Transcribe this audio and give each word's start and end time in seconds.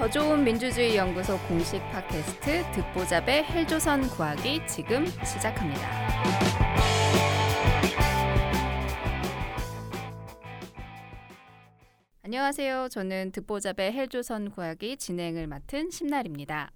더 0.00 0.08
좋은 0.08 0.42
민주주의 0.42 0.96
연구소 0.96 1.38
공식 1.40 1.78
팟캐스트 1.90 2.72
듣보잡의 2.72 3.44
헬조선 3.44 4.08
구하기 4.08 4.66
지금 4.66 5.04
시작합니다. 5.04 5.82
안녕하세요. 12.22 12.88
저는 12.88 13.32
듣보잡의 13.32 13.92
헬조선 13.92 14.52
구하기 14.52 14.96
진행을 14.96 15.46
맡은 15.46 15.90
심날입니다. 15.90 16.70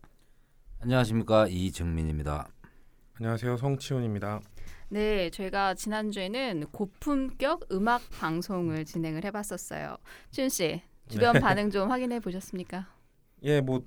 안녕하십니까 0.80 1.46
이정민입니다. 1.48 2.46
안녕하세요 3.14 3.56
성치훈입니다. 3.56 4.42
네, 4.90 5.30
저희가 5.30 5.72
지난주에는 5.72 6.66
고품격 6.72 7.68
음악 7.72 8.02
방송을 8.10 8.84
진행을 8.84 9.24
해봤었어요. 9.24 9.96
준 10.30 10.50
씨, 10.50 10.82
주변 11.08 11.32
네. 11.32 11.40
반응 11.40 11.70
좀 11.70 11.90
확인해 11.90 12.20
보셨습니까? 12.20 12.92
예, 13.44 13.60
뭐 13.60 13.82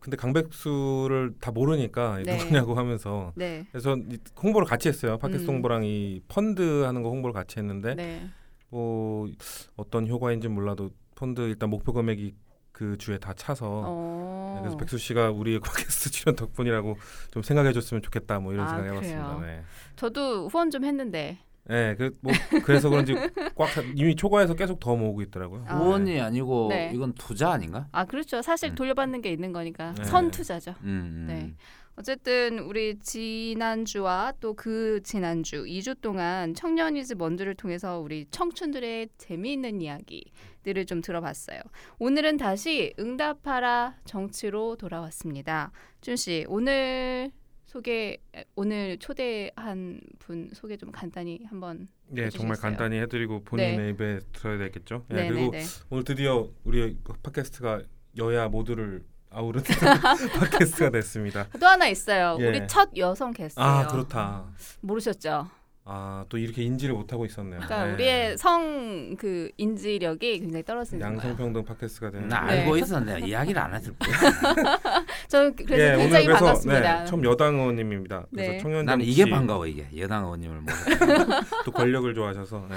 근데 0.00 0.16
강백수를 0.16 1.34
다 1.40 1.52
모르니까 1.52 2.20
네. 2.24 2.36
누구냐고 2.36 2.74
하면서 2.74 3.32
네, 3.36 3.66
그래서 3.70 3.96
이 3.96 4.18
홍보를 4.42 4.66
같이 4.66 4.88
했어요. 4.88 5.16
팟캐스트 5.18 5.48
음. 5.48 5.54
홍보랑 5.56 5.84
이 5.84 6.20
펀드 6.26 6.82
하는 6.82 7.02
거 7.02 7.08
홍보를 7.08 7.32
같이 7.32 7.58
했는데 7.60 7.94
네, 7.94 8.28
뭐 8.68 9.28
어떤 9.76 10.08
효과인지 10.08 10.48
는 10.48 10.54
몰라도 10.56 10.90
펀드 11.14 11.42
일단 11.42 11.70
목표 11.70 11.92
금액이 11.92 12.34
그 12.72 12.98
주에 12.98 13.18
다 13.18 13.32
차서 13.32 13.84
어, 13.86 14.52
네, 14.56 14.62
그래서 14.62 14.76
백수 14.76 14.98
씨가 14.98 15.30
우리의 15.30 15.60
팟캐스트 15.60 16.10
출연 16.10 16.34
덕분이라고 16.34 16.96
좀 17.30 17.42
생각해 17.44 17.72
줬으면 17.72 18.02
좋겠다 18.02 18.40
뭐 18.40 18.52
이런 18.52 18.66
아, 18.66 18.70
생각 18.70 18.86
해봤습니다. 18.86 19.36
그래요? 19.36 19.58
네. 19.58 19.62
저도 19.94 20.48
후원 20.48 20.70
좀 20.70 20.84
했는데 20.84 21.38
네, 21.64 21.94
그 21.94 22.10
뭐 22.20 22.32
그래서 22.64 22.90
그런지 22.90 23.14
꽉 23.54 23.70
차- 23.72 23.82
이미 23.94 24.16
초과해서 24.16 24.54
계속 24.54 24.80
더 24.80 24.96
모으고 24.96 25.22
있더라고요. 25.22 25.64
아. 25.68 25.76
후원이 25.76 26.20
아니고 26.20 26.68
네. 26.70 26.90
이건 26.94 27.12
투자 27.14 27.50
아닌가? 27.52 27.86
아 27.92 28.04
그렇죠. 28.04 28.42
사실 28.42 28.70
음. 28.70 28.74
돌려받는 28.74 29.20
게 29.22 29.30
있는 29.30 29.52
거니까 29.52 29.94
네. 29.96 30.04
선 30.04 30.30
투자죠. 30.30 30.72
음, 30.82 30.86
음. 30.86 31.26
네. 31.28 31.54
어쨌든 31.94 32.58
우리 32.60 32.98
지난주와 32.98 34.32
또 34.40 34.54
그 34.54 35.00
지난주 35.04 35.64
2주 35.64 36.00
동안 36.00 36.54
청년이즈 36.54 37.14
먼주를 37.14 37.54
통해서 37.54 37.98
우리 38.00 38.26
청춘들의 38.30 39.08
재미있는 39.18 39.80
이야기들을 39.82 40.86
좀 40.86 41.00
들어봤어요. 41.00 41.60
오늘은 41.98 42.38
다시 42.38 42.94
응답하라 42.98 43.96
정치로 44.04 44.76
돌아왔습니다. 44.76 45.70
준 46.00 46.16
씨, 46.16 46.44
오늘 46.48 47.30
소개 47.72 48.18
오늘 48.54 48.98
초대한 48.98 49.98
분 50.18 50.50
소개 50.52 50.76
좀 50.76 50.92
간단히 50.92 51.40
한번 51.48 51.88
예, 52.10 52.28
정말 52.28 52.56
해주시겠어요? 52.56 52.60
간단히 52.60 52.98
해드리고 53.00 53.44
본인의 53.44 53.92
입에 53.92 54.20
들어야 54.34 54.58
되겠죠. 54.58 55.06
예, 55.10 55.14
네, 55.14 55.28
그리고 55.30 55.52
네, 55.52 55.60
네. 55.60 55.64
오늘 55.88 56.04
드디어 56.04 56.50
우리 56.64 56.98
팟캐스트가 57.22 57.80
여야 58.18 58.48
모두를 58.48 59.06
아우르는 59.30 59.64
팟캐스트가 60.38 60.90
됐습니다. 60.90 61.48
또 61.58 61.66
하나 61.66 61.88
있어요. 61.88 62.36
예. 62.40 62.48
우리 62.48 62.68
첫 62.68 62.90
여성 62.98 63.32
게스트예요. 63.32 63.66
아 63.66 63.86
그렇다. 63.86 64.44
모르셨죠? 64.82 65.48
아 65.84 66.24
또 66.28 66.38
이렇게 66.38 66.62
인지를 66.62 66.94
못하고 66.94 67.24
있었네요. 67.26 67.60
그러니까 67.60 67.86
네. 67.86 67.92
우리의 67.94 68.38
성 68.38 68.92
그 69.18 69.50
인지력이 69.56 70.38
굉장히 70.40 70.62
떨어지는 70.64 71.00
거예요. 71.00 71.14
양성평등 71.16 71.64
팟캐스트가 71.64 72.10
되는. 72.12 72.28
나 72.28 72.44
네. 72.46 72.60
알고 72.60 72.76
있었는데 72.76 73.26
이야기를 73.26 73.60
안 73.60 73.74
했을 73.74 73.92
거야. 73.98 74.16
저 75.28 75.50
그래서 75.50 75.74
예, 75.74 75.96
굉장히 75.96 76.04
오늘 76.06 76.24
그래서 76.26 76.44
반갑습니다. 76.44 77.00
네, 77.00 77.06
처음 77.06 77.24
여당 77.24 77.54
의원님입니다. 77.56 78.26
그래서 78.30 78.52
네. 78.52 78.58
청년 78.58 78.84
나는 78.84 79.04
정치 79.04 79.10
이게 79.20 79.30
반가워 79.30 79.66
이게 79.66 79.86
여당 79.98 80.24
의원님을 80.24 80.60
모셔. 80.60 80.76
또 81.66 81.72
권력을 81.72 82.14
좋아하셔서 82.14 82.66
네. 82.70 82.76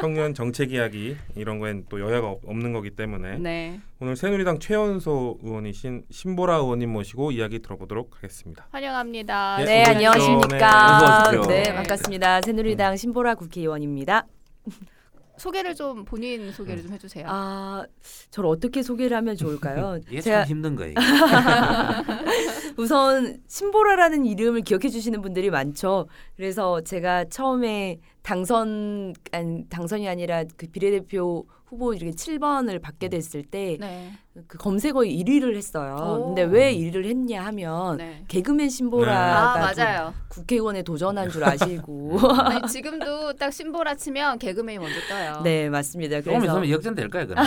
청년 0.00 0.32
정책 0.34 0.72
이야기 0.72 1.16
이런 1.34 1.58
거엔 1.58 1.86
또 1.88 2.00
여야가 2.00 2.28
없- 2.28 2.48
없는 2.48 2.72
거기 2.72 2.90
때문에 2.90 3.38
네. 3.38 3.80
오늘 4.00 4.14
새누리당 4.16 4.58
최연소 4.60 5.38
의원이신 5.42 6.04
신보라 6.10 6.56
의원님 6.56 6.90
모시고 6.92 7.32
이야기 7.32 7.60
들어보도록 7.60 8.16
하겠습니다. 8.16 8.66
환영합니다. 8.70 9.56
예, 9.60 9.64
네, 9.64 9.84
안녕하십니까. 9.84 10.96
어서 10.96 11.38
오십시오. 11.40 11.42
네, 12.36 12.40
반갑습니다. 12.40 12.40
새누리당 12.46 12.96
신보라 12.96 13.34
국회의원입니다. 13.36 14.26
소개를 15.38 15.74
좀 15.74 16.04
본인 16.04 16.50
소개를 16.50 16.82
좀 16.82 16.92
해주세요. 16.92 17.26
아, 17.28 17.84
저를 18.30 18.48
어떻게 18.48 18.82
소개를 18.82 19.16
하면 19.18 19.36
좋을까요? 19.36 19.98
이게 20.08 20.20
제가 20.22 20.40
참 20.44 20.48
힘든 20.48 20.76
거예요. 20.76 20.94
우선 22.78 23.38
신보라라는 23.46 24.24
이름을 24.24 24.62
기억해 24.62 24.88
주시는 24.88 25.20
분들이 25.20 25.50
많죠. 25.50 26.08
그래서 26.36 26.80
제가 26.80 27.26
처음에 27.26 27.98
당선 28.26 29.14
아니, 29.30 29.64
당선이 29.68 30.08
아니라 30.08 30.42
그 30.56 30.66
비례대표 30.66 31.46
후보 31.66 31.94
이렇게 31.94 32.12
7번을 32.12 32.80
받게 32.80 33.08
됐을 33.08 33.42
때그 33.42 33.80
네. 33.80 34.12
검색어에 34.58 35.08
1위를 35.08 35.56
했어요. 35.56 36.20
오. 36.20 36.26
근데 36.26 36.42
왜 36.42 36.72
1위를 36.74 37.06
했냐 37.06 37.44
하면 37.46 37.96
네. 37.96 38.24
개그맨 38.28 38.66
아 38.66 38.68
신보라가 38.68 39.72
맞아요. 39.74 40.14
국회의원에 40.28 40.82
도전한 40.82 41.28
줄 41.30 41.42
아시고. 41.42 42.18
아니, 42.44 42.68
지금도 42.68 43.32
딱 43.32 43.52
신보라 43.52 43.96
치면 43.96 44.38
개그맨이 44.38 44.78
먼저 44.78 44.94
떠요. 45.08 45.40
네, 45.42 45.68
맞습니다. 45.68 46.20
조금 46.20 46.38
그래서 46.38 46.52
있으면 46.52 46.70
역전될 46.70 47.08
거야 47.08 47.26
그럼. 47.26 47.44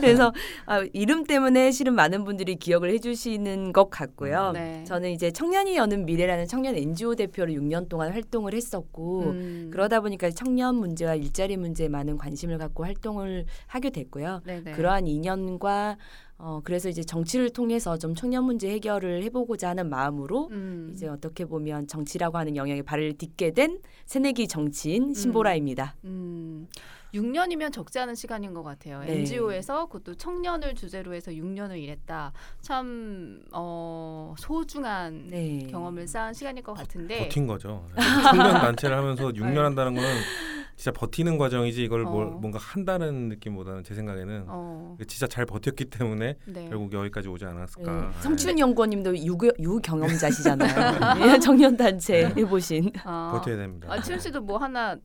그래서 0.00 0.32
아, 0.64 0.82
이름 0.92 1.24
때문에 1.24 1.70
실은 1.72 1.94
많은 1.94 2.24
분들이 2.24 2.56
기억을 2.56 2.90
해주시는 2.90 3.72
것 3.72 3.90
같고요. 3.90 4.52
네. 4.52 4.84
저는 4.84 5.10
이제 5.10 5.30
청년이 5.30 5.76
여는 5.76 6.06
미래라는 6.06 6.46
청년 6.46 6.76
NGO 6.76 7.16
대표로 7.16 7.52
6년 7.52 7.88
동안 7.88 8.12
활동을 8.12 8.54
했었고 8.54 9.22
음. 9.24 9.37
그러다 9.70 10.00
보니까 10.00 10.30
청년 10.30 10.76
문제와 10.76 11.14
일자리 11.14 11.56
문제에 11.56 11.88
많은 11.88 12.18
관심을 12.18 12.58
갖고 12.58 12.84
활동을 12.84 13.46
하게 13.66 13.90
됐고요. 13.90 14.42
네네. 14.44 14.72
그러한 14.72 15.04
2년과 15.04 15.96
어, 16.40 16.60
그래서 16.62 16.88
이제 16.88 17.02
정치를 17.02 17.50
통해서 17.50 17.98
좀 17.98 18.14
청년 18.14 18.44
문제 18.44 18.70
해결을 18.70 19.24
해보고자 19.24 19.70
하는 19.70 19.90
마음으로 19.90 20.48
음. 20.52 20.90
이제 20.92 21.08
어떻게 21.08 21.44
보면 21.44 21.88
정치라고 21.88 22.38
하는 22.38 22.54
영역에 22.54 22.82
발을 22.82 23.18
딛게 23.18 23.52
된 23.52 23.80
새내기 24.06 24.46
정치인 24.46 25.14
신보라입니다. 25.14 25.96
음. 26.04 26.68
6년이면 27.14 27.72
적지 27.72 27.98
않은 28.00 28.14
시간인 28.14 28.52
것 28.54 28.62
같아요. 28.62 29.00
네. 29.00 29.18
NGO에서 29.18 29.86
그것도 29.86 30.14
청년을 30.16 30.74
주제로 30.74 31.14
해서 31.14 31.30
6년을 31.30 31.78
일했다. 31.78 32.32
참 32.60 33.42
어, 33.52 34.34
소중한 34.38 35.28
네. 35.28 35.66
경험을 35.70 36.06
쌓은 36.06 36.34
시간일 36.34 36.62
것 36.62 36.74
같은데. 36.74 37.20
버틴 37.20 37.46
거죠. 37.46 37.88
청년 38.30 38.54
단체를 38.54 38.96
하면서 38.96 39.28
6년 39.32 39.56
한다는 39.62 39.94
거는 39.94 40.08
진짜 40.76 40.92
버티는 40.92 41.38
과정이지 41.38 41.82
이걸 41.82 42.04
뭘 42.04 42.28
어. 42.28 42.30
뭔가 42.30 42.58
한다는 42.60 43.28
느낌보다는 43.30 43.82
제 43.82 43.94
생각에는 43.94 44.44
어, 44.46 44.96
진짜 45.08 45.26
잘 45.26 45.44
버텼기 45.44 45.86
때문에 45.86 46.36
네. 46.46 46.68
결국 46.68 46.92
여기까지 46.92 47.28
오지 47.28 47.44
않았을까. 47.46 47.92
네. 47.92 48.00
네. 48.00 48.12
성춘 48.20 48.58
연구원님도 48.58 49.18
유, 49.26 49.36
유경험자시잖아요. 49.58 51.16
네, 51.18 51.38
청년 51.40 51.76
단체 51.76 52.26
해보신. 52.26 52.92
아, 53.02 53.32
버텨야 53.34 53.56
됩니다. 53.56 53.88
아, 53.90 54.00
치훈 54.00 54.20
씨도 54.20 54.40
뭐 54.42 54.58
하나 54.58 54.96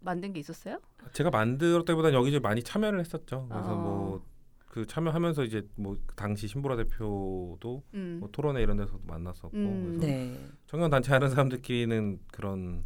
만든 0.00 0.32
게 0.32 0.40
있었어요? 0.40 0.78
제가 1.12 1.30
만들었다기보다는 1.30 2.18
여기저기 2.18 2.42
많이 2.42 2.62
참여를 2.62 3.00
했었죠. 3.00 3.46
그래서 3.50 3.72
어. 3.72 4.22
뭐그 4.66 4.86
참여하면서 4.86 5.44
이제 5.44 5.66
뭐 5.76 5.96
당시 6.16 6.48
신보라 6.48 6.76
대표도 6.76 7.82
음. 7.94 8.18
뭐 8.20 8.28
토론회 8.30 8.62
이런 8.62 8.76
데서도 8.76 9.00
만났었고 9.04 9.56
음. 9.56 9.98
그래서 9.98 10.06
네. 10.06 10.48
청년 10.66 10.90
단체 10.90 11.12
하는 11.12 11.28
사람들끼리는 11.30 12.20
그런 12.32 12.84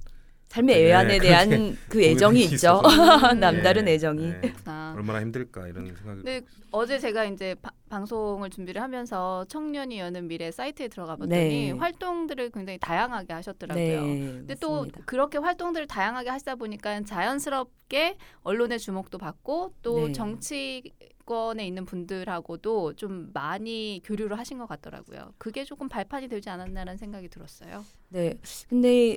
삶의 0.52 0.76
네, 0.76 0.88
애환에 0.88 1.18
대한 1.18 1.78
그 1.88 2.02
애정이 2.02 2.44
있죠. 2.44 2.82
남다른 3.40 3.88
예, 3.88 3.94
애정이. 3.94 4.22
예, 4.44 4.52
아. 4.66 4.92
얼마나 4.94 5.22
힘들까 5.22 5.66
이런 5.66 5.86
생각이. 5.96 6.22
네, 6.24 6.42
어제 6.70 6.98
제가 6.98 7.24
이제 7.24 7.54
바- 7.62 7.70
방송을 7.88 8.50
준비를 8.50 8.82
하면서 8.82 9.46
청년이 9.48 9.98
여는 9.98 10.28
미래 10.28 10.50
사이트에 10.50 10.88
들어가 10.88 11.16
봤더니 11.16 11.30
네. 11.30 11.70
활동들을 11.72 12.50
굉장히 12.50 12.78
다양하게 12.78 13.32
하셨더라고요. 13.32 14.02
네. 14.04 14.20
근데 14.20 14.54
또 14.56 14.72
맞습니다. 14.72 15.00
그렇게 15.06 15.38
활동들을 15.38 15.86
다양하게 15.86 16.28
하시다 16.28 16.56
보니까 16.56 17.00
자연스럽게 17.00 18.18
언론의 18.42 18.78
주목도 18.78 19.16
받고 19.16 19.72
또 19.80 20.08
네. 20.08 20.12
정치 20.12 20.82
권에 21.24 21.66
있는 21.66 21.86
분들하고도 21.86 22.94
좀 22.94 23.30
많이 23.32 24.02
교류를 24.04 24.38
하신 24.38 24.58
것 24.58 24.66
같더라고요. 24.66 25.32
그게 25.38 25.64
조금 25.64 25.88
발판이 25.88 26.28
되지 26.28 26.50
않았나라는 26.50 26.98
생각이 26.98 27.28
들었어요. 27.28 27.86
네. 28.10 28.34
근데 28.68 29.16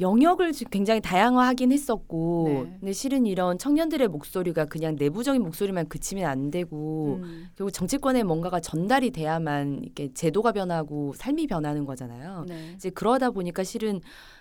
영역을 0.00 0.52
지- 0.52 0.64
굉장히 0.66 1.00
다양화하긴 1.00 1.72
했었고, 1.72 2.44
네. 2.46 2.76
근데 2.80 2.92
실은 2.92 3.26
이런 3.26 3.58
청년들의 3.58 4.08
목소리가 4.08 4.66
그냥 4.66 4.96
내부적인 4.98 5.42
목소리만 5.42 5.88
그치면 5.88 6.24
안 6.26 6.50
되고, 6.50 7.18
음. 7.22 7.46
결국 7.56 7.72
정치권에 7.72 8.22
뭔가가 8.22 8.60
전달이 8.60 9.10
돼야만 9.10 9.80
이렇게 9.82 10.12
제도가 10.12 10.52
변하고 10.52 11.12
삶이 11.16 11.46
변하는 11.46 11.84
거잖아요. 11.84 12.44
네. 12.48 12.72
이제 12.76 12.90
그러다 12.90 13.30
보니까 13.30 13.64
실은 13.64 14.00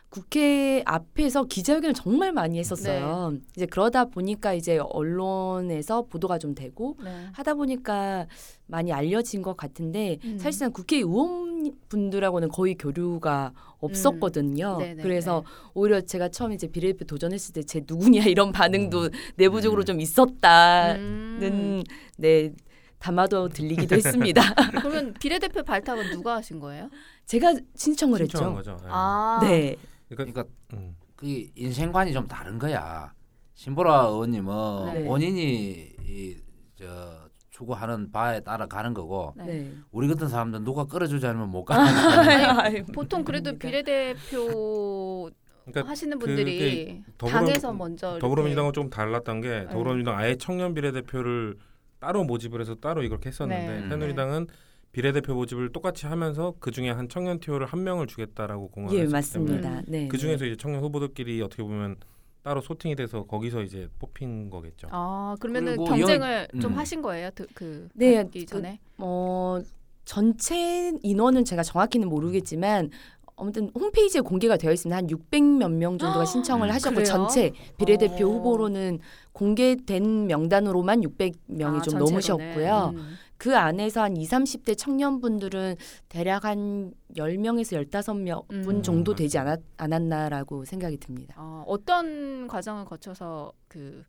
국회 0.09 0.83
앞에서 0.85 1.43
기자회견을 1.45 1.93
정말 1.93 2.31
많이 2.31 2.57
했었어요. 2.59 3.31
네. 3.33 3.39
이제 3.57 3.65
그러다 3.65 4.05
보니까 4.05 4.53
이제 4.53 4.77
언론에서 4.77 6.03
보도가 6.03 6.37
좀 6.37 6.55
되고 6.55 6.95
네. 7.03 7.11
하다 7.33 7.55
보니까 7.55 8.25
많이 8.67 8.93
알려진 8.93 9.41
것 9.41 9.57
같은데 9.57 10.17
음. 10.23 10.37
사실상 10.37 10.71
국회의원 10.71 11.56
분들하고는 11.89 12.49
거의 12.49 12.75
교류가 12.75 13.53
없었거든요. 13.79 14.75
음. 14.75 14.79
네네, 14.79 15.03
그래서 15.03 15.43
오히려 15.73 16.01
제가 16.01 16.29
처음에 16.29 16.55
이제 16.55 16.67
비례대표 16.67 17.05
도전했을 17.05 17.53
때 17.53 17.61
제 17.63 17.81
누구냐 17.85 18.23
이런 18.25 18.51
반응도 18.51 19.09
내부적으로 19.35 19.83
좀 19.83 19.99
있었다는 20.01 21.43
음. 21.43 21.83
네 22.17 22.51
담아도 22.99 23.49
들리기도 23.49 23.95
했습니다. 23.97 24.41
그러면 24.81 25.13
비례대표 25.19 25.63
발탁은 25.63 26.11
누가 26.11 26.35
하신 26.37 26.59
거예요? 26.59 26.89
제가 27.25 27.53
신청을 27.75 28.19
신청한 28.19 28.57
했죠. 28.57 28.71
거죠. 28.73 28.85
예. 28.85 28.89
아, 28.91 29.39
네. 29.43 29.75
그러니까 30.09 30.31
그러니까 30.41 30.43
음. 30.73 30.95
그 31.15 31.25
인생관이 31.55 32.13
좀 32.13 32.27
다른 32.27 32.57
거야. 32.57 33.13
신보라 33.55 34.07
의원님은 34.07 34.93
네. 34.93 35.03
본인이 35.05 35.89
이, 36.07 36.35
저 36.75 37.26
추구하는 37.61 38.11
바에 38.11 38.39
따라 38.41 38.67
가는 38.67 38.93
거고 38.93 39.33
네. 39.35 39.45
네. 39.45 39.71
우리 39.91 40.07
같은 40.07 40.27
사람들은 40.27 40.63
누가 40.63 40.85
끌어주지 40.85 41.25
않으면 41.25 41.49
못 41.49 41.65
가는 41.65 41.83
아유, 42.59 42.83
보통 42.93 43.23
그래도 43.23 43.49
아닙니다. 43.49 43.67
비례대표 43.67 45.31
그러니까 45.65 45.89
하시는 45.91 46.17
분들이 46.19 47.01
더불어- 47.17 47.31
당에서 47.31 47.73
먼저 47.73 48.19
더불어민주당은 48.19 48.73
좀 48.73 48.89
달랐던 48.89 49.41
게 49.41 49.49
네. 49.49 49.67
더불어민주당 49.69 50.17
아예 50.19 50.35
청년 50.35 50.73
비례대표를 50.75 51.57
따로 51.99 52.23
모집을 52.23 52.61
해서 52.61 52.75
따로 52.75 53.01
이걸 53.01 53.19
했었는데 53.25 53.81
네. 53.81 53.89
새누리당은 53.89 54.47
비례대표 54.91 55.33
모집을 55.33 55.71
똑같이 55.71 56.05
하면서 56.05 56.53
그 56.59 56.69
중에 56.71 56.91
한 56.91 57.09
청년 57.09 57.39
티오를 57.39 57.65
한 57.67 57.83
명을 57.83 58.05
주겠다라고 58.07 58.69
공언을 58.69 58.95
예, 58.97 59.01
했기 59.01 59.11
맞습니다. 59.11 59.61
때문에 59.61 59.81
네. 59.87 60.07
그 60.07 60.17
중에서 60.17 60.45
이제 60.45 60.55
청년 60.55 60.81
후보들끼리 60.81 61.41
어떻게 61.41 61.63
보면 61.63 61.97
따로 62.43 62.61
소팅이 62.61 62.95
돼서 62.95 63.23
거기서 63.23 63.61
이제 63.63 63.89
뽑힌 63.99 64.49
거겠죠. 64.49 64.87
아 64.91 65.35
그러면은 65.39 65.75
경쟁을 65.77 66.47
영- 66.53 66.61
좀 66.61 66.73
음. 66.73 66.77
하신 66.77 67.01
거예요? 67.01 67.29
그, 67.35 67.45
그 67.53 67.89
네, 67.93 68.23
받기 68.23 68.45
그- 68.45 68.45
전에 68.45 68.79
어, 68.97 69.59
전체 70.05 70.93
인원은 71.03 71.43
제가 71.43 71.63
정확히는 71.63 72.07
모르겠지만 72.07 72.89
아무튼 73.35 73.69
홈페이지에 73.75 74.21
공개가 74.21 74.57
되어 74.57 74.71
있습니다. 74.71 74.95
한 74.97 75.07
600몇 75.07 75.69
명 75.71 75.97
정도가 75.99 76.25
신청을 76.25 76.69
음. 76.69 76.73
하셨고 76.73 76.95
그래요? 76.95 77.05
전체 77.05 77.51
비례대표 77.77 78.27
어. 78.27 78.31
후보로는 78.31 78.99
공개된 79.33 80.27
명단으로만 80.27 81.01
600명이 81.01 81.63
아, 81.63 81.81
좀 81.81 81.99
전체로는. 81.99 81.99
넘으셨고요. 82.05 82.93
음. 82.95 83.17
그 83.37 83.55
안에서 83.55 84.01
한 84.03 84.17
20, 84.17 84.31
30대 84.31 84.77
청년분들은 84.77 85.75
대략 86.09 86.45
한 86.45 86.91
10명에서 87.15 87.87
15명 87.89 88.47
분 88.63 88.77
음. 88.77 88.83
정도 88.83 89.13
되지 89.15 89.37
않았, 89.37 89.59
않았나라고 89.77 90.65
생각이 90.65 90.97
듭니다. 90.97 91.35
어, 91.37 91.63
어떤 91.67 92.47
과정을 92.47 92.85
거쳐서 92.85 93.53
그 93.67 94.03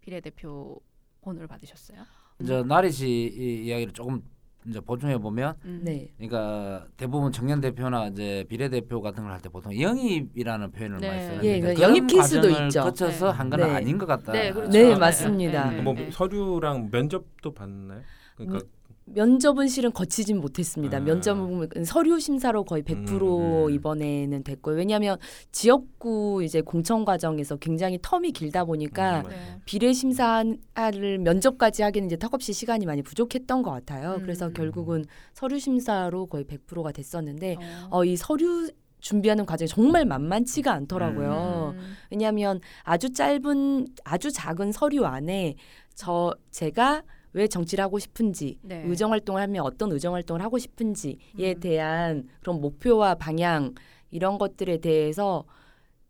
비례대표 0.00 0.80
번호를 1.20 1.46
받으셨어요? 1.46 1.98
이제 2.40 2.62
나리 2.64 2.90
씨이 2.90 3.64
이야기를 3.66 3.92
조금 3.92 4.20
이제 4.66 4.80
보충해 4.80 5.18
보면 5.18 5.54
음. 5.64 5.80
네. 5.84 6.08
그러니까 6.16 6.86
대부분 6.96 7.30
청년 7.32 7.60
대표나 7.60 8.08
이제 8.08 8.44
비례 8.48 8.68
대표 8.68 9.00
같은 9.00 9.22
걸 9.24 9.32
할 9.32 9.40
때 9.40 9.48
보통 9.48 9.78
영입이라는 9.80 10.70
표현을 10.72 10.98
네. 11.00 11.08
많이 11.08 11.26
써요. 11.26 11.40
예, 11.44 11.60
그러니까 11.60 11.74
그 11.74 11.82
영입 11.82 12.16
과정을 12.16 12.66
있죠. 12.66 12.82
거쳐서 12.82 13.30
네. 13.32 13.36
한건 13.38 13.60
네. 13.60 13.66
아닌 13.70 13.98
것 13.98 14.06
같다. 14.06 14.32
네, 14.32 14.52
그렇죠. 14.52 14.70
네, 14.70 14.88
네, 14.88 14.96
맞습니다. 14.96 15.70
네, 15.70 15.76
네, 15.76 15.82
뭐 15.82 15.94
네. 15.94 16.10
서류랑 16.10 16.88
면접도 16.92 17.52
받나요? 17.54 18.02
그러니까 18.36 18.66
면접은 19.04 19.68
실은 19.68 19.92
거치진 19.92 20.40
못했습니다. 20.40 20.98
아. 20.98 21.00
면접은 21.00 21.68
서류 21.84 22.20
심사로 22.20 22.64
거의 22.64 22.82
100% 22.82 23.10
음, 23.10 23.66
음. 23.66 23.70
이번에는 23.70 24.44
됐고요. 24.44 24.76
왜냐하면 24.76 25.18
지역구 25.50 26.42
이제 26.44 26.60
공천 26.60 27.04
과정에서 27.04 27.56
굉장히 27.56 27.98
텀이 27.98 28.32
길다 28.32 28.64
보니까 28.64 29.20
음, 29.22 29.28
네. 29.28 29.36
비례 29.64 29.92
심사를 29.92 31.18
면접까지 31.18 31.82
하기는 31.82 32.06
이제 32.06 32.16
턱없이 32.16 32.52
시간이 32.52 32.86
많이 32.86 33.02
부족했던 33.02 33.62
것 33.62 33.70
같아요. 33.70 34.14
음. 34.14 34.20
그래서 34.22 34.50
결국은 34.50 35.04
서류 35.34 35.58
심사로 35.58 36.26
거의 36.26 36.44
100%가 36.44 36.92
됐었는데 36.92 37.56
어. 37.90 37.98
어, 37.98 38.04
이 38.04 38.16
서류 38.16 38.70
준비하는 39.00 39.44
과정이 39.44 39.68
정말 39.68 40.04
만만치가 40.04 40.72
않더라고요. 40.72 41.74
음. 41.76 41.94
왜냐하면 42.10 42.60
아주 42.84 43.12
짧은 43.12 43.88
아주 44.04 44.30
작은 44.30 44.70
서류 44.70 45.04
안에 45.04 45.56
저 45.94 46.32
제가 46.52 47.02
왜 47.32 47.46
정치를 47.46 47.82
하고 47.82 47.98
싶은지 47.98 48.58
네. 48.62 48.84
의정 48.86 49.12
활동을 49.12 49.40
하면 49.42 49.64
어떤 49.64 49.92
의정 49.92 50.14
활동을 50.14 50.42
하고 50.42 50.58
싶은지에 50.58 51.16
음. 51.38 51.60
대한 51.60 52.28
그런 52.40 52.60
목표와 52.60 53.14
방향 53.14 53.74
이런 54.10 54.38
것들에 54.38 54.78
대해서 54.78 55.44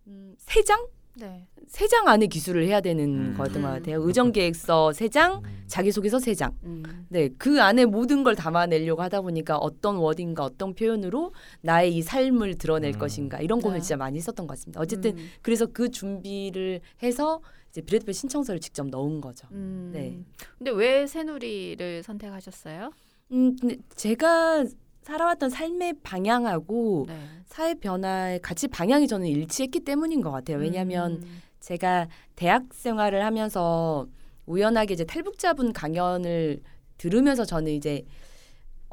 음, 0.06 0.34
세 0.38 0.62
장? 0.62 0.86
네. 1.16 1.46
세장 1.66 2.08
안에 2.08 2.26
기술을 2.26 2.66
해야 2.66 2.80
되는 2.80 3.32
음. 3.32 3.34
거였던 3.36 3.62
것 3.62 3.68
음. 3.68 3.74
같아요. 3.74 4.02
의정 4.02 4.32
계획서 4.32 4.92
세 4.92 5.08
장, 5.08 5.42
음. 5.44 5.64
자기소개서 5.66 6.18
세 6.18 6.34
장. 6.34 6.52
음. 6.64 6.82
네, 7.08 7.28
그 7.38 7.62
안에 7.62 7.84
모든 7.84 8.22
걸 8.22 8.34
담아내려고 8.34 9.02
하다 9.02 9.22
보니까 9.22 9.56
어떤 9.56 9.96
워딩과 9.96 10.44
어떤 10.44 10.74
표현으로 10.74 11.32
나의 11.60 11.94
이 11.96 12.02
삶을 12.02 12.56
드러낼 12.56 12.94
음. 12.94 12.98
것인가 12.98 13.40
이런 13.40 13.60
고민을 13.60 13.80
네. 13.80 13.82
진짜 13.82 13.96
많이 13.96 14.18
했었던 14.18 14.46
것 14.46 14.54
같습니다. 14.54 14.80
어쨌든 14.80 15.16
음. 15.16 15.28
그래서 15.40 15.66
그 15.66 15.90
준비를 15.90 16.80
해서 17.02 17.40
이제 17.72 17.80
비례대표 17.80 18.12
신청서를 18.12 18.60
직접 18.60 18.86
넣은 18.88 19.22
거죠. 19.22 19.48
음. 19.50 19.90
네. 19.94 20.18
근데 20.58 20.70
왜 20.70 21.06
새누리를 21.06 22.02
선택하셨어요? 22.02 22.90
음, 23.32 23.56
근데 23.58 23.78
제가 23.96 24.66
살아왔던 25.00 25.48
삶의 25.48 25.94
방향하고 26.02 27.06
네. 27.08 27.18
사회 27.46 27.74
변화의 27.74 28.40
같이 28.40 28.68
방향이 28.68 29.08
저는 29.08 29.26
일치했기 29.26 29.80
때문인 29.80 30.20
것 30.20 30.30
같아요. 30.30 30.58
왜냐하면 30.58 31.22
음. 31.22 31.42
제가 31.60 32.08
대학 32.36 32.72
생활을 32.72 33.24
하면서 33.24 34.06
우연하게 34.44 34.92
이제 34.92 35.04
탈북자분 35.04 35.72
강연을 35.72 36.60
들으면서 36.98 37.46
저는 37.46 37.72
이제 37.72 38.04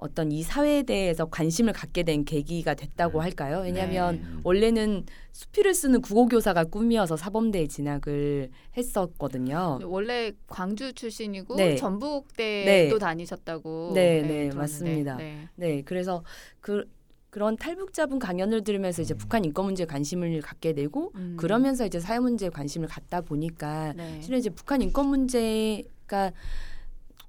어떤 0.02 0.32
이 0.32 0.44
사회에 0.44 0.84
대해서 0.84 1.26
관심을 1.26 1.74
갖게 1.74 2.04
된 2.04 2.24
계기가 2.24 2.74
됐다고 2.74 3.22
할까요? 3.22 3.62
왜냐하면 3.64 4.16
네. 4.16 4.40
원래는 4.44 5.06
수필을 5.32 5.74
쓰는 5.74 6.02
국어교사가 6.02 6.64
꿈이어서 6.66 7.18
사범대에 7.18 7.68
진학을 7.68 8.50
했었거든요. 8.78 9.80
원래 9.84 10.32
광주 10.48 10.94
출신이고 10.94 11.56
네. 11.56 11.76
전북대도 11.76 12.98
네. 12.98 13.00
다니셨다고. 13.00 13.92
네, 13.94 14.22
네, 14.22 14.28
들었는데. 14.28 14.56
맞습니다. 14.56 15.16
네. 15.18 15.48
네, 15.56 15.82
그래서 15.84 16.24
그 16.62 16.86
그런 17.30 17.58
탈북자분 17.58 18.18
강연을 18.20 18.64
들으면서 18.64 19.02
이제 19.02 19.14
북한 19.14 19.46
인권 19.46 19.66
문제에 19.66 19.86
관심을 19.86 20.42
갖게 20.42 20.74
되고 20.74 21.12
음. 21.16 21.36
그러면서 21.38 21.86
이제 21.86 22.00
사회 22.00 22.20
문제에 22.20 22.50
관심을 22.50 22.88
갖다 22.88 23.22
보니까 23.22 23.94
네. 23.96 24.20
실은 24.22 24.40
이제 24.40 24.50
북한 24.50 24.82
인권 24.82 25.08
문제가 25.08 26.32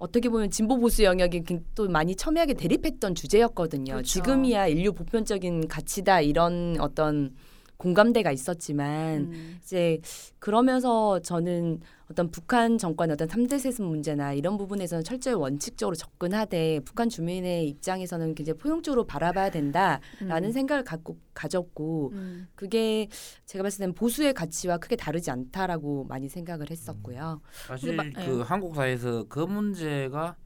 어떻게 0.01 0.29
보면 0.31 0.51
진보 0.51 0.79
보수 0.79 1.05
영역이 1.05 1.45
굉- 1.45 1.65
또 1.75 1.87
많이 1.89 2.17
첨예하게 2.17 2.55
대립했던 2.55 3.15
주제였거든요. 3.15 3.93
그렇죠. 3.93 4.03
지금이야 4.09 4.67
인류 4.67 4.93
보편적인 4.95 5.69
가치다 5.69 6.23
이런 6.23 6.77
어떤 6.81 7.35
공감대가 7.81 8.31
있었지만 8.31 9.33
음. 9.33 9.59
이제 9.63 10.01
그러면서 10.39 11.19
저는 11.21 11.81
어떤 12.11 12.31
북한 12.31 12.77
정권의 12.77 13.15
어떤 13.15 13.27
삼대 13.27 13.59
세습 13.59 13.87
문제나 13.87 14.35
이런 14.35 14.59
부분에서는 14.59 15.03
철저히 15.03 15.33
원칙적으로 15.33 15.97
접근하되 15.97 16.81
북한 16.85 17.09
주민의 17.09 17.67
입장에서는 17.69 18.35
굉장히 18.35 18.59
포용적으로 18.59 19.07
바라봐야 19.07 19.51
된다라는 19.51 20.51
음. 20.51 20.53
생각을 20.53 20.85
갖고 20.85 21.17
가졌고 21.33 22.11
음. 22.13 22.49
그게 22.55 23.09
제가 23.47 23.63
봤을 23.63 23.79
때는 23.79 23.95
보수의 23.95 24.35
가치와 24.35 24.77
크게 24.77 24.97
다르지 24.97 25.31
않다라고 25.31 26.05
많이 26.05 26.29
생각을 26.29 26.71
했었고요. 26.71 27.41
사실 27.67 27.97
근데 27.97 28.11
마- 28.11 28.27
그 28.27 28.41
예. 28.41 28.43
한국 28.43 28.75
사회에서 28.75 29.25
그 29.27 29.39
문제가 29.39 30.37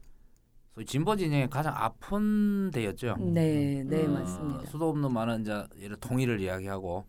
진보 0.85 1.17
진영의 1.17 1.49
가장 1.49 1.73
아픈 1.75 2.71
데였죠. 2.71 3.17
네, 3.19 3.83
네 3.85 4.05
음. 4.05 4.13
맞습니다. 4.13 4.59
어, 4.61 4.65
수도 4.65 4.87
없는 4.89 5.11
많은 5.11 5.41
이제 5.41 5.65
이런 5.75 5.99
통일을 5.99 6.39
이야기하고 6.39 7.03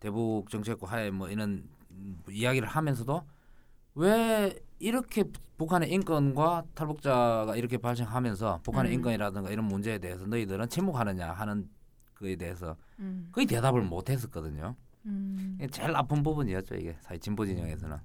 대북 0.00 0.50
정책과 0.50 0.86
하에 0.86 1.10
뭐 1.10 1.28
이런 1.28 1.68
음, 1.90 2.18
이야기를 2.28 2.66
하면서도 2.66 3.22
왜 3.94 4.58
이렇게 4.78 5.24
북한의 5.58 5.92
인권과 5.92 6.64
탈북자가 6.74 7.54
이렇게 7.56 7.76
발생하면서 7.76 8.60
북한의 8.62 8.92
음. 8.92 8.94
인권이라든가 8.94 9.50
이런 9.50 9.66
문제에 9.66 9.98
대해서 9.98 10.24
너희들은 10.26 10.68
침묵하느냐 10.68 11.32
하는 11.32 11.68
그에 12.14 12.36
대해서 12.36 12.76
음. 12.98 13.28
거의 13.30 13.46
대답을 13.46 13.82
못 13.82 14.08
했었거든요. 14.08 14.74
음. 15.06 15.58
제일 15.70 15.94
아픈 15.96 16.22
부분이었죠 16.22 16.74
이게 16.76 16.96
사회 17.00 17.18
진보 17.18 17.46
진영에서는. 17.46 17.96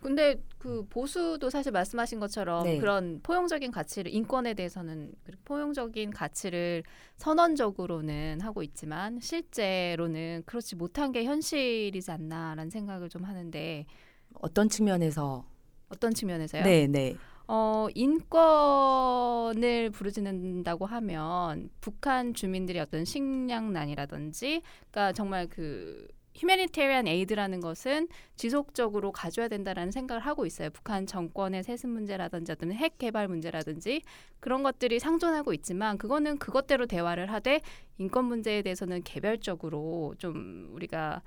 근데 0.00 0.42
그 0.58 0.86
보수도 0.88 1.50
사실 1.50 1.72
말씀하신 1.72 2.20
것처럼 2.20 2.64
네. 2.64 2.78
그런 2.78 3.20
포용적인 3.22 3.70
가치를 3.70 4.12
인권에 4.12 4.54
대해서는 4.54 5.12
그 5.24 5.32
포용적인 5.44 6.10
가치를 6.10 6.82
선언적으로는 7.16 8.40
하고 8.40 8.62
있지만 8.62 9.20
실제로는 9.20 10.42
그렇지 10.46 10.76
못한 10.76 11.12
게 11.12 11.24
현실이지 11.24 12.10
않나라는 12.10 12.70
생각을 12.70 13.08
좀 13.08 13.24
하는데 13.24 13.86
어떤 14.34 14.68
측면에서 14.68 15.44
어떤 15.88 16.12
측면에서요? 16.12 16.64
네, 16.64 16.86
네. 16.86 17.16
어, 17.46 17.88
인권을 17.94 19.90
부르짖는다고 19.90 20.86
하면 20.86 21.68
북한 21.80 22.32
주민들의 22.32 22.80
어떤 22.80 23.04
식량난이라든지 23.04 24.62
그러니까 24.90 25.12
정말 25.12 25.46
그 25.48 26.08
휴메니테리안 26.34 27.06
에이드라는 27.06 27.60
것은 27.60 28.08
지속적으로 28.36 29.12
가져야 29.12 29.48
된다라는 29.48 29.92
생각을 29.92 30.20
하고 30.22 30.46
있어요. 30.46 30.70
북한 30.70 31.06
정권의 31.06 31.62
세습 31.62 31.90
문제라든지 31.90 32.52
어떤 32.52 32.72
핵 32.72 32.98
개발 32.98 33.28
문제라든지 33.28 34.02
그런 34.40 34.62
것들이 34.62 34.98
상존하고 34.98 35.52
있지만 35.54 35.96
그거는 35.98 36.38
그것대로 36.38 36.86
대화를 36.86 37.32
하되 37.32 37.60
인권 37.98 38.24
문제에 38.24 38.62
대해서는 38.62 39.02
개별적으로 39.02 40.14
좀 40.18 40.68
우리가 40.72 41.22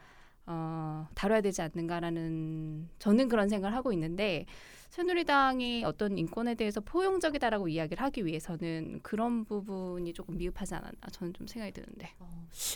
어, 0.45 1.07
다뤄야 1.13 1.41
되지 1.41 1.61
않는가라는 1.61 2.89
저는 2.99 3.27
그런 3.27 3.49
생각을 3.49 3.75
하고 3.75 3.91
있는데 3.93 4.45
새누리당이 4.89 5.83
어떤 5.83 6.17
인권에 6.17 6.55
대해서 6.55 6.79
포용적이다라고 6.79 7.67
이야기를 7.67 8.01
하기 8.03 8.25
위해서는 8.25 9.01
그런 9.03 9.43
부분이 9.43 10.13
조금 10.13 10.37
미흡하지 10.37 10.75
않았나 10.75 11.09
저는 11.11 11.33
좀 11.33 11.47
생각이 11.47 11.73
드는데. 11.73 12.09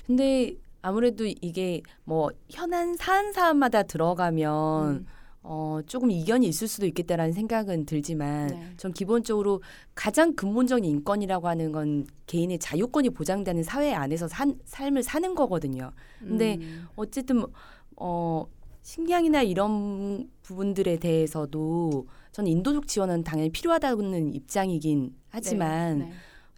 근데 0.05 0.57
아무래도 0.81 1.25
이게 1.25 1.81
뭐 2.03 2.29
현안 2.49 2.95
사안 2.95 3.33
사안마다 3.33 3.83
들어가면 3.83 4.89
음. 4.89 5.05
어, 5.43 5.79
조금 5.87 6.11
이견이 6.11 6.47
있을 6.47 6.67
수도 6.67 6.85
있겠다라는 6.85 7.33
생각은 7.33 7.85
들지만 7.85 8.47
네. 8.47 8.73
전 8.77 8.93
기본적으로 8.93 9.61
가장 9.95 10.35
근본적인 10.35 10.85
인권이라고 10.85 11.47
하는 11.47 11.71
건 11.71 12.05
개인의 12.27 12.59
자유권이 12.59 13.09
보장되는 13.11 13.63
사회 13.63 13.93
안에서 13.93 14.27
산, 14.27 14.59
삶을 14.65 15.01
사는 15.01 15.33
거거든요. 15.33 15.91
근데 16.19 16.57
음. 16.61 16.87
어쨌든 16.95 17.43
어 17.95 18.45
식량이나 18.83 19.41
이런 19.41 20.29
부분들에 20.43 20.97
대해서도 20.97 22.07
저는 22.31 22.51
인도적 22.51 22.87
지원은 22.87 23.23
당연히 23.23 23.49
필요하다는 23.51 24.33
입장이긴 24.33 25.15
하지만 25.29 25.99
네. 25.99 26.05
네. 26.05 26.11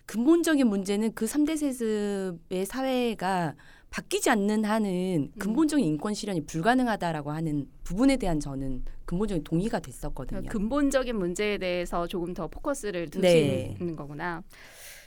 근본적인 0.05 0.67
문제는 0.67 1.13
그 1.13 1.25
3대 1.25 1.55
세습의 1.57 2.65
사회가 2.65 3.55
바뀌지 3.93 4.27
않는 4.31 4.65
한은 4.65 5.29
음. 5.35 5.39
근본적인 5.39 5.85
인권 5.85 6.15
실현이 6.15 6.45
불가능하다라고 6.47 7.29
하는 7.29 7.67
부분에 7.83 8.17
대한 8.17 8.39
저는 8.39 8.83
근본적인 9.05 9.43
동의가 9.43 9.79
됐었거든요. 9.79 10.39
그러니까 10.39 10.51
근본적인 10.51 11.15
문제에 11.15 11.59
대해서 11.59 12.07
조금 12.07 12.33
더 12.33 12.47
포커스를 12.47 13.07
네. 13.11 13.75
두시는 13.75 13.95
거구나. 13.95 14.41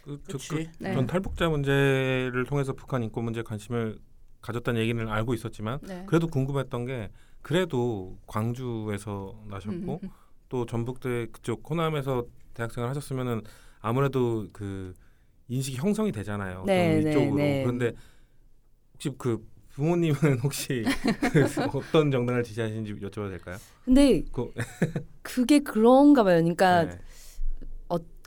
그, 0.05 0.21
저, 0.29 0.39
그치. 0.39 0.49
그, 0.51 0.67
네. 0.79 0.95
전 0.95 1.05
탈북자 1.09 1.49
문제를 1.49 2.45
통해서 2.47 2.75
북한 2.75 3.03
인권 3.03 3.25
문제에 3.25 3.43
관심을 3.43 3.99
가졌다는 4.41 4.81
얘기는 4.81 5.09
알고 5.09 5.35
있었지만 5.35 5.81
네. 5.83 6.05
그래도 6.07 6.29
궁금했던 6.29 6.85
게 6.85 7.11
그래도 7.43 8.17
광주에서 8.29 9.37
나셨고 9.49 10.01
음. 10.05 10.09
또 10.49 10.65
전북대 10.65 11.27
그쪽 11.33 11.69
호남에서 11.69 12.25
대학생을 12.55 12.89
하셨으면은 12.89 13.43
아무래도 13.81 14.47
그 14.53 14.95
인식이 15.49 15.77
형성이 15.77 16.13
되잖아요. 16.13 16.63
네, 16.67 17.01
좀 17.01 17.05
네, 17.05 17.11
이쪽으로 17.11 17.37
네. 17.37 17.63
그런데 17.65 17.93
혹시 18.97 19.11
그 19.19 19.47
부모님은 19.75 20.39
혹시 20.43 20.85
그 21.71 21.79
어떤 21.79 22.11
정당을 22.11 22.43
지지하시는지 22.43 22.95
여쭤봐도 22.95 23.31
될까요? 23.31 23.57
근데 23.85 24.23
그- 24.33 24.53
그게 25.23 25.59
그런가 25.61 26.25
봐요. 26.25 26.37
그러니까 26.37 26.85
네. 26.87 26.99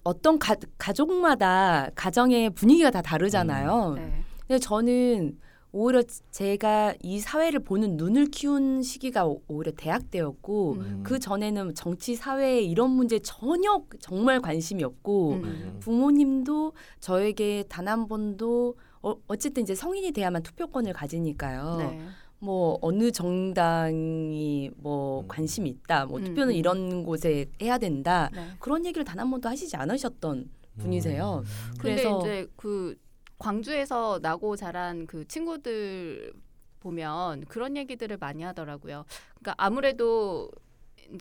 어떤 0.05 0.39
가, 0.39 0.55
가족마다 0.77 1.89
가정의 1.93 2.51
분위기가 2.51 2.89
다 2.89 3.01
다르잖아요. 3.01 3.95
네. 3.97 4.23
근데 4.47 4.57
저는 4.59 5.37
오히려 5.73 6.01
제가 6.31 6.93
이 7.03 7.19
사회를 7.19 7.59
보는 7.59 7.97
눈을 7.97 8.27
키운 8.27 8.81
시기가 8.81 9.25
오- 9.27 9.41
오히려 9.49 9.73
대학 9.75 10.09
때였고 10.09 10.73
음. 10.79 11.01
그 11.03 11.19
전에는 11.19 11.75
정치 11.75 12.15
사회 12.15 12.61
이런 12.61 12.91
문제 12.91 13.19
전혀 13.19 13.83
정말 13.99 14.39
관심이 14.39 14.83
없고 14.85 15.33
음. 15.33 15.77
부모님도 15.81 16.73
저에게 17.01 17.65
단 17.67 17.87
한 17.89 18.07
번도 18.07 18.75
어, 19.01 19.15
어쨌든 19.27 19.63
이제 19.63 19.75
성인이 19.75 20.11
돼야만 20.11 20.43
투표권을 20.43 20.93
가지니까요. 20.93 21.77
네. 21.79 22.01
뭐 22.41 22.77
어느 22.81 23.11
정당이 23.11 24.71
뭐 24.77 25.21
음. 25.21 25.27
관심이 25.27 25.69
있다, 25.69 26.05
뭐 26.05 26.19
음, 26.19 26.23
투표는 26.25 26.53
음. 26.53 26.55
이런 26.55 27.03
곳에 27.03 27.45
해야 27.61 27.77
된다 27.77 28.29
네. 28.33 28.47
그런 28.59 28.85
얘기를 28.85 29.03
단 29.03 29.19
한 29.19 29.29
번도 29.29 29.49
하시지 29.49 29.75
않으셨던 29.75 30.49
분이세요. 30.77 31.43
음. 31.43 31.73
근데 31.77 31.95
그래서 31.95 32.19
이제 32.21 32.47
그 32.55 32.95
광주에서 33.37 34.19
나고 34.21 34.55
자란 34.55 35.05
그 35.07 35.27
친구들 35.27 36.31
보면 36.79 37.43
그런 37.49 37.75
얘기들을 37.75 38.15
많이 38.17 38.43
하더라고요. 38.43 39.03
그러니까 39.35 39.55
아무래도 39.57 40.49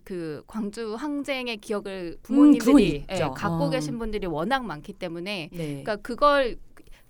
그 0.05 0.45
광주 0.47 0.95
항쟁의 0.95 1.57
기억을 1.57 2.19
그건 2.23 2.53
부모님들이 2.59 2.97
있죠. 2.99 3.15
예, 3.15 3.19
갖고 3.35 3.65
어. 3.65 3.71
계신 3.71 3.99
분들이 3.99 4.27
워낙 4.27 4.65
많기 4.65 4.93
때문에 4.93 5.49
네. 5.51 5.67
그러니까 5.83 5.97
그걸 5.97 6.57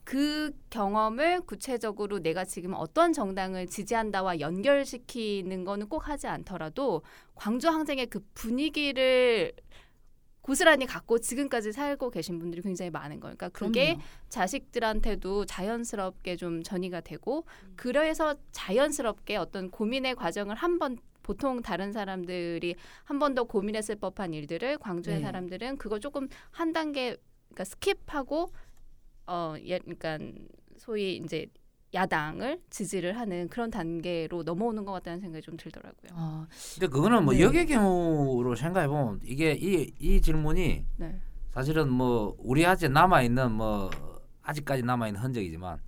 그 0.09 0.53
경험을 0.71 1.43
구체적으로 1.43 2.21
내가 2.21 2.47
지금 2.47 2.73
어떤 2.73 3.13
정당을 3.13 3.67
지지한다와 3.67 4.41
연결시키는 4.41 5.65
거는 5.65 5.91
꼭 5.91 6.09
하지 6.09 6.27
않더라도 6.29 7.03
광주 7.35 7.69
항쟁의 7.69 8.07
그 8.07 8.21
분위기를 8.33 9.53
고스란히 10.41 10.87
갖고 10.87 11.19
지금까지 11.19 11.73
살고 11.73 12.09
계신 12.11 12.39
분들이 12.39 12.63
굉장히 12.63 12.91
많은 12.91 13.21
거예요. 13.21 13.37
그러니까 13.37 13.51
그게 13.51 13.89
그럼요. 13.97 14.03
자식들한테도 14.31 15.45
자연스럽게 15.45 16.37
좀 16.37 16.63
전이가 16.63 17.03
되고 17.03 17.45
그래서 17.77 18.35
자연스럽게 18.53 19.37
어떤 19.37 19.71
고민의 19.71 20.15
과정을 20.15 20.57
한번 20.57 20.97
보통 21.23 21.61
다른 21.61 21.93
사람들이 21.93 22.77
한 23.05 23.19
번 23.19 23.35
더 23.35 23.45
고민했을 23.45 23.97
법한 23.97 24.33
일들을 24.33 24.79
광주의 24.79 25.17
네. 25.19 25.23
사람들은 25.23 25.77
그거 25.77 25.99
조금 25.99 26.29
한 26.51 26.73
단계 26.73 27.19
그러니까 27.51 27.65
skip하고 27.65 28.51
어 29.29 29.55
예, 29.63 29.79
그러니까 29.79 30.19
소위 30.79 31.17
이제 31.17 31.47
야당을 31.93 32.61
지지를 32.71 33.19
하는 33.19 33.49
그런 33.49 33.71
단계로 33.71 34.43
넘어오는 34.43 34.85
것 34.85 34.93
같다는 34.93 35.21
생각이 35.21 35.43
좀 35.43 35.57
들더라고요. 35.57 36.11
어, 36.15 36.47
근데 36.75 36.87
그거는 36.87 37.25
뭐 37.25 37.35
네. 37.35 37.41
역의 37.41 37.67
경우로 37.67 38.55
생각해 38.55 38.89
보면 38.89 39.21
이게 39.25 39.53
이, 39.53 39.93
이 39.99 40.21
질문이 40.21 40.85
네. 40.97 41.21
사실은 41.53 41.91
뭐 41.91 42.37
우리 42.39 42.65
아직 42.67 42.91
남아 42.91 43.23
있는 43.23 43.53
뭐 43.53 43.91
아직까지 44.43 44.83
남아 44.83 45.09
있는 45.09 45.21
흔적이지만 45.21 45.79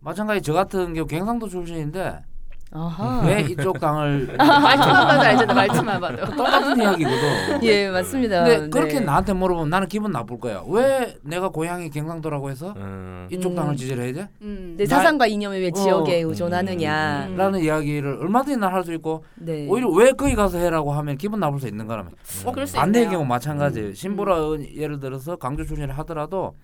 마찬가지 0.00 0.42
저 0.42 0.52
같은 0.52 0.94
경우 0.94 1.06
경상도 1.06 1.48
출신인데 1.48 2.24
아하. 2.72 3.22
왜 3.26 3.40
이쪽 3.42 3.80
당을 3.80 4.28
말투만 4.38 5.06
봐도 5.08 5.20
알잖아. 5.22 5.54
말투만 5.54 6.00
봐도. 6.00 6.24
똑같은 6.36 6.78
이야기거든. 6.80 7.62
예, 7.64 7.90
맞습니다. 7.90 8.44
근데 8.44 8.60
네. 8.60 8.68
그렇게 8.70 9.00
나한테 9.00 9.32
물어보면 9.32 9.70
나는 9.70 9.88
기분 9.88 10.12
나쁠 10.12 10.38
거야. 10.38 10.62
왜 10.68 11.16
내가 11.22 11.48
고향이 11.48 11.90
경상도라고 11.90 12.48
해서 12.48 12.72
음. 12.76 13.26
이쪽 13.30 13.50
음. 13.52 13.56
당을 13.56 13.76
지지를 13.76 14.04
해야 14.04 14.12
돼? 14.12 14.28
음. 14.42 14.74
내 14.76 14.84
나- 14.84 14.96
사상과 14.96 15.26
이념에 15.26 15.58
왜 15.58 15.72
지역에 15.72 16.22
어. 16.22 16.28
의존하느냐. 16.28 17.26
음. 17.30 17.36
라는 17.36 17.58
이야기를 17.60 18.18
얼마든지 18.20 18.58
난 18.58 18.72
할 18.72 18.84
수 18.84 18.92
있고 18.94 19.24
네. 19.34 19.66
오히려 19.68 19.88
왜 19.90 20.12
거기 20.12 20.36
가서 20.36 20.58
해라고 20.58 20.92
하면 20.92 21.16
기분 21.18 21.40
나쁠 21.40 21.58
수 21.58 21.66
있는 21.66 21.88
거라면 21.88 22.12
어, 22.46 22.52
그럴 22.52 22.68
수 22.68 22.76
반대의 22.76 23.06
있네요. 23.06 23.18
경우 23.18 23.26
마찬가지. 23.28 23.80
음. 23.80 23.94
신보라 23.94 24.36
예를 24.76 25.00
들어서 25.00 25.34
강주 25.34 25.66
출신을 25.66 25.98
하더라도 25.98 26.54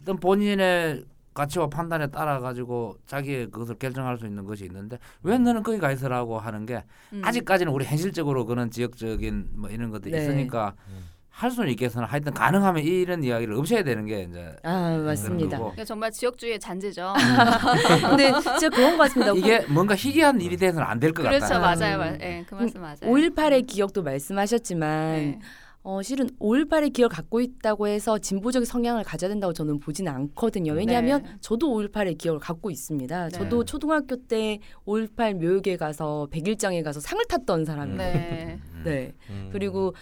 일단 0.00 0.16
본인의 0.18 1.04
가치와 1.34 1.68
판단에 1.68 2.08
따라 2.08 2.40
가지고 2.40 2.96
자기의 3.06 3.50
그것을 3.50 3.76
결정할 3.76 4.18
수 4.18 4.26
있는 4.26 4.44
것이 4.44 4.64
있는데 4.64 4.98
왜 5.22 5.38
너는 5.38 5.62
거기 5.62 5.78
가 5.78 5.92
있으라고 5.92 6.38
하는 6.38 6.66
게 6.66 6.84
음. 7.12 7.22
아직까지는 7.24 7.72
우리 7.72 7.84
현실적으로 7.84 8.46
그런 8.46 8.70
지역적인 8.70 9.50
뭐 9.52 9.70
이런 9.70 9.90
것들이 9.90 10.12
네. 10.12 10.22
있으니까 10.22 10.74
음. 10.88 11.10
할 11.40 11.50
수는 11.50 11.70
있겠으나 11.70 12.04
하여튼 12.04 12.34
가능하면 12.34 12.82
이런 12.82 13.24
이야기를 13.24 13.54
없애야 13.54 13.82
되는 13.82 14.04
게 14.04 14.24
이제 14.28 14.54
아, 14.62 14.98
맞습니다. 14.98 15.56
그러니까 15.56 15.84
정말 15.84 16.10
지역주의의 16.10 16.58
잔재죠. 16.60 17.14
근데 18.10 18.30
진짜 18.42 18.68
그런 18.68 18.98
것 18.98 19.04
같습니다. 19.04 19.32
이게 19.32 19.64
뭔가 19.68 19.94
희귀한 19.94 20.40
일이 20.42 20.58
돼서는 20.58 20.86
안 20.86 21.00
될것 21.00 21.24
그렇죠, 21.24 21.40
같다. 21.40 21.58
맞아요, 21.58 21.94
음. 21.94 21.98
맞아요. 22.00 22.18
예, 22.20 22.44
그 22.46 22.54
말씀 22.56 22.80
맞아요. 22.82 22.96
5.18의 23.00 23.66
기억도 23.66 24.02
말씀하셨지만 24.02 25.12
네. 25.12 25.38
어, 25.82 26.02
실은 26.02 26.28
5.18의 26.38 26.92
기억을 26.92 27.08
갖고 27.08 27.40
있다고 27.40 27.88
해서 27.88 28.18
진보적 28.18 28.66
성향을 28.66 29.02
가져야 29.02 29.30
된다고 29.30 29.52
저는 29.52 29.80
보지는 29.80 30.12
않거든요. 30.12 30.72
왜냐하면 30.74 31.22
네. 31.22 31.30
저도 31.40 31.68
5.18의 31.68 32.18
기억을 32.18 32.38
갖고 32.38 32.70
있습니다. 32.70 33.24
네. 33.24 33.30
저도 33.30 33.64
초등학교 33.64 34.16
때5.18 34.16 35.34
묘역에 35.34 35.78
가서 35.78 36.28
백일장에 36.30 36.82
가서 36.82 37.00
상을 37.00 37.24
탔던 37.26 37.64
사람이에요. 37.64 37.98
네. 37.98 38.60
음. 38.74 38.82
네. 38.84 39.12
음. 39.30 39.48
그리고 39.52 39.94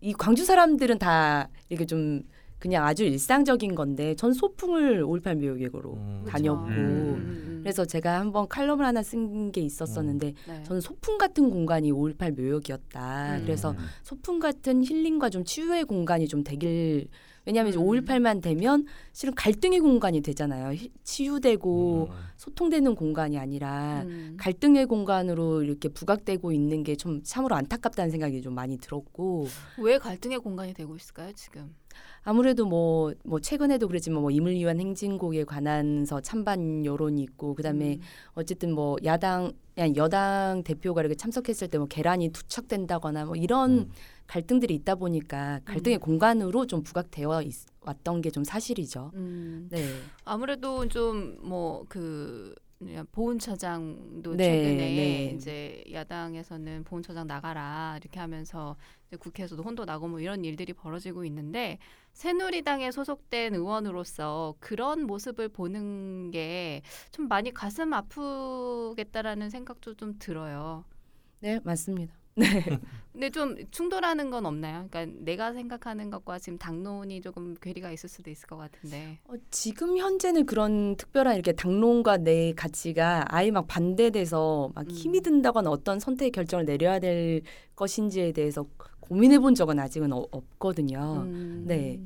이 0.00 0.12
광주 0.12 0.44
사람들은 0.44 0.98
다 0.98 1.48
이렇게 1.70 1.86
좀 1.86 2.22
그냥 2.58 2.84
아주 2.84 3.04
일상적인 3.04 3.74
건데 3.74 4.14
전 4.14 4.32
소풍을 4.32 5.04
5.18 5.04 5.36
묘역으로 5.36 5.92
음. 5.94 6.24
다녔고. 6.26 6.64
음. 6.66 7.60
그래서 7.62 7.84
제가 7.84 8.20
한번 8.20 8.48
칼럼을 8.48 8.84
하나 8.84 9.02
쓴 9.02 9.52
게 9.52 9.60
있었었는데 9.60 10.32
네. 10.46 10.62
저는 10.64 10.80
소풍 10.80 11.18
같은 11.18 11.50
공간이 11.50 11.92
5.18 11.92 12.40
묘역이었다. 12.40 13.36
음. 13.38 13.42
그래서 13.44 13.74
소풍 14.02 14.38
같은 14.38 14.82
힐링과 14.84 15.30
좀 15.30 15.44
치유의 15.44 15.84
공간이 15.84 16.28
좀 16.28 16.42
되길 16.44 17.08
왜냐하면 17.46 17.72
음. 17.74 17.78
5.18만 17.80 18.42
되면 18.42 18.84
실은 19.12 19.34
갈등의 19.34 19.80
공간이 19.80 20.20
되잖아요. 20.20 20.72
히- 20.74 20.90
치유되고 21.02 22.08
음. 22.10 22.14
소통되는 22.36 22.94
공간이 22.94 23.38
아니라 23.38 24.02
음. 24.06 24.36
갈등의 24.38 24.86
공간으로 24.86 25.62
이렇게 25.62 25.88
부각되고 25.88 26.52
있는 26.52 26.82
게 26.82 26.94
좀 26.96 27.22
참으로 27.22 27.54
안타깝다는 27.54 28.10
생각이 28.10 28.42
좀 28.42 28.54
많이 28.54 28.76
들었고 28.76 29.46
왜 29.82 29.98
갈등의 29.98 30.38
공간이 30.40 30.74
되고 30.74 30.94
있을까요, 30.96 31.32
지금? 31.34 31.74
아무래도 32.22 32.66
뭐, 32.66 33.12
뭐 33.24 33.40
최근에도 33.40 33.86
그랬지만 33.88 34.20
뭐 34.20 34.30
위한 34.30 34.78
행진곡에 34.80 35.44
관한서 35.44 36.20
찬반 36.20 36.84
여론이 36.84 37.22
있고 37.22 37.54
그다음에 37.54 37.94
음. 37.94 38.00
어쨌든 38.34 38.74
뭐 38.74 38.96
야당 39.04 39.52
아니 39.78 39.94
여당 39.96 40.62
대표가 40.64 41.00
이렇게 41.00 41.14
참석했을 41.14 41.68
때 41.68 41.78
뭐 41.78 41.86
계란이 41.86 42.30
투척된다거나 42.30 43.24
뭐 43.26 43.36
이런 43.36 43.70
음. 43.78 43.90
갈등들이 44.26 44.74
있다 44.74 44.96
보니까 44.96 45.60
갈등의 45.64 45.98
음. 45.98 46.00
공간으로 46.00 46.66
좀 46.66 46.82
부각되어 46.82 47.42
있, 47.42 47.54
왔던 47.80 48.20
게 48.20 48.30
좀 48.30 48.44
사실이죠. 48.44 49.10
음. 49.14 49.68
네. 49.70 49.84
아무래도 50.24 50.86
좀 50.88 51.38
뭐 51.42 51.84
그 51.88 52.54
보훈처장도 53.12 54.36
네, 54.36 54.44
최근에 54.46 54.90
네. 54.94 55.32
이제 55.34 55.82
야당에서는 55.92 56.84
보훈처장 56.84 57.26
나가라 57.26 57.96
이렇게 58.00 58.20
하면서 58.20 58.76
국회에서도 59.18 59.62
혼도 59.62 59.84
나고 59.84 60.06
뭐 60.08 60.20
이런 60.20 60.44
일들이 60.44 60.72
벌어지고 60.72 61.24
있는데 61.24 61.78
새누리당에 62.12 62.90
소속된 62.92 63.54
의원으로서 63.54 64.54
그런 64.60 65.04
모습을 65.06 65.48
보는 65.48 66.30
게 66.30 66.82
좀 67.10 67.28
많이 67.28 67.52
가슴 67.52 67.92
아프겠다라는 67.92 69.50
생각도 69.50 69.94
좀 69.94 70.14
들어요. 70.18 70.84
네, 71.40 71.60
맞습니다. 71.64 72.14
근데 73.12 73.30
좀 73.30 73.56
충돌하는 73.70 74.30
건 74.30 74.46
없나요? 74.46 74.86
그러니까 74.88 75.18
내가 75.24 75.52
생각하는 75.52 76.10
것과 76.10 76.38
지금 76.38 76.56
당론이 76.56 77.20
조금 77.20 77.54
괴리가 77.60 77.90
있을 77.90 78.08
수도 78.08 78.30
있을 78.30 78.46
것 78.46 78.56
같은데. 78.56 79.18
어, 79.24 79.32
지금 79.50 79.98
현재는 79.98 80.46
그런 80.46 80.96
특별한 80.96 81.34
이렇게 81.34 81.52
당론과 81.52 82.18
내 82.18 82.52
가치가 82.52 83.24
아예 83.28 83.50
막 83.50 83.66
반대돼서 83.66 84.70
막 84.74 84.86
음. 84.86 84.90
힘이 84.90 85.20
든다거나 85.20 85.68
어떤 85.70 85.98
선택 85.98 86.30
결정을 86.30 86.64
내려야 86.64 87.00
될 87.00 87.42
것인지에 87.74 88.32
대해서 88.32 88.66
고민해 89.00 89.40
본 89.40 89.54
적은 89.54 89.78
아직은 89.80 90.12
어- 90.12 90.26
없거든요. 90.30 91.24
음. 91.26 91.64
네. 91.66 91.98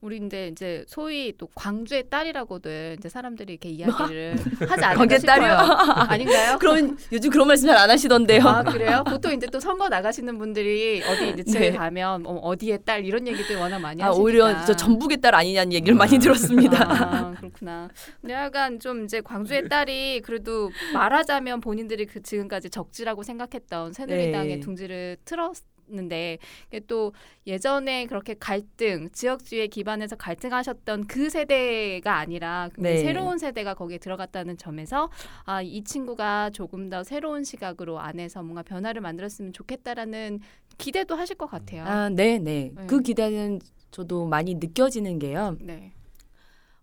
우리 0.00 0.20
근데 0.20 0.46
이제 0.48 0.84
소위 0.86 1.32
또 1.36 1.48
광주의 1.56 2.08
딸이라고들 2.08 2.96
이제 2.98 3.08
사람들이 3.08 3.54
이렇게 3.54 3.68
이야기를 4.08 4.36
하지 4.68 4.84
않을까 4.84 4.94
광주의 4.94 5.20
싶어요. 5.20 5.40
딸이요? 5.40 5.56
아닌가요? 6.08 6.58
그럼 6.58 6.96
요즘 7.12 7.30
그런 7.30 7.48
말씀 7.48 7.66
잘 7.66 7.76
안 7.78 7.90
하시던데요. 7.90 8.42
아 8.42 8.62
그래요? 8.62 9.02
보통 9.08 9.32
이제 9.32 9.46
또 9.46 9.58
선거 9.60 9.88
나가시는 9.88 10.38
분들이 10.38 11.02
어디 11.02 11.30
이제 11.30 11.44
집에 11.44 11.70
네. 11.70 11.76
가면 11.76 12.26
어, 12.26 12.34
어디의 12.38 12.80
딸 12.84 13.04
이런 13.04 13.26
얘기들 13.26 13.56
워낙 13.56 13.78
많이 13.80 14.02
아, 14.02 14.08
하시니까. 14.08 14.22
오히려 14.22 14.64
저 14.64 14.74
전북의 14.74 15.20
딸 15.20 15.34
아니냐는 15.34 15.72
얘기를 15.72 15.94
많이 15.96 16.16
아. 16.16 16.18
들었습니다. 16.18 16.78
아, 16.88 17.30
그렇구나. 17.36 17.88
근데 18.20 18.34
약간 18.34 18.78
좀 18.80 19.04
이제 19.04 19.20
광주의 19.20 19.68
딸이 19.68 20.20
그래도 20.22 20.70
말하자면 20.92 21.60
본인들이 21.60 22.06
그 22.06 22.22
지금까지 22.22 22.70
적지라고 22.70 23.22
생각했던 23.22 23.92
새누리당의 23.92 24.56
네. 24.56 24.60
둥지를 24.60 25.16
틀었 25.24 25.54
는데 25.90 26.38
이게 26.68 26.80
또 26.80 27.12
예전에 27.46 28.06
그렇게 28.06 28.34
갈등, 28.34 29.08
지역주의에 29.10 29.68
기반해서 29.68 30.16
갈등하셨던 30.16 31.06
그 31.06 31.30
세대가 31.30 32.18
아니라 32.18 32.68
굉장히 32.74 32.96
네. 32.96 33.02
새로운 33.02 33.38
세대가 33.38 33.74
거기에 33.74 33.98
들어갔다는 33.98 34.58
점에서 34.58 35.10
아, 35.44 35.62
이 35.62 35.82
친구가 35.82 36.50
조금 36.50 36.90
더 36.90 37.02
새로운 37.04 37.44
시각으로 37.44 37.98
안에서 38.00 38.42
뭔가 38.42 38.62
변화를 38.62 39.00
만들었으면 39.00 39.52
좋겠다라는 39.52 40.40
기대도 40.76 41.14
하실 41.14 41.36
것 41.36 41.46
같아요. 41.46 41.84
아, 41.84 42.08
네, 42.08 42.38
네. 42.38 42.70
네. 42.74 42.86
그 42.86 43.00
기대는 43.00 43.60
저도 43.90 44.26
많이 44.26 44.54
느껴지는 44.54 45.18
게요. 45.18 45.56
네. 45.60 45.92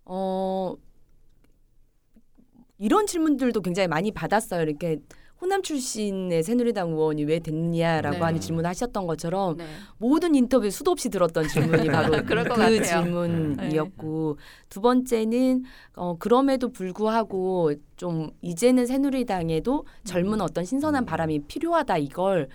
어 0.05 0.75
이런 2.77 3.07
질문들도 3.07 3.61
굉장히 3.61 3.87
많이 3.87 4.11
받았어요. 4.11 4.63
이렇게 4.63 4.97
호남 5.41 5.61
출신의 5.61 6.43
새누리당 6.43 6.91
의원이 6.91 7.25
왜 7.25 7.39
됐냐라고 7.39 8.17
네. 8.17 8.21
하는 8.21 8.39
질문을 8.39 8.69
하셨던 8.69 9.05
것처럼 9.05 9.57
네. 9.57 9.65
모든 9.97 10.33
인터뷰 10.33 10.69
수도 10.69 10.91
없이 10.91 11.09
들었던 11.09 11.47
질문이 11.47 11.87
바로 11.91 12.11
그. 12.79 12.83
질문이었고 12.83 14.37
두 14.69 14.81
번째는 14.81 15.63
어, 15.95 16.17
그럼에도 16.17 16.71
불구하고 16.71 17.73
좀 17.97 18.31
이제는 18.41 18.85
새누리당에도 18.85 19.85
젊은 20.05 20.41
어떤 20.41 20.63
신선한 20.63 21.05
바람이 21.05 21.39
필요하다 21.47 21.97
이걸 21.97 22.49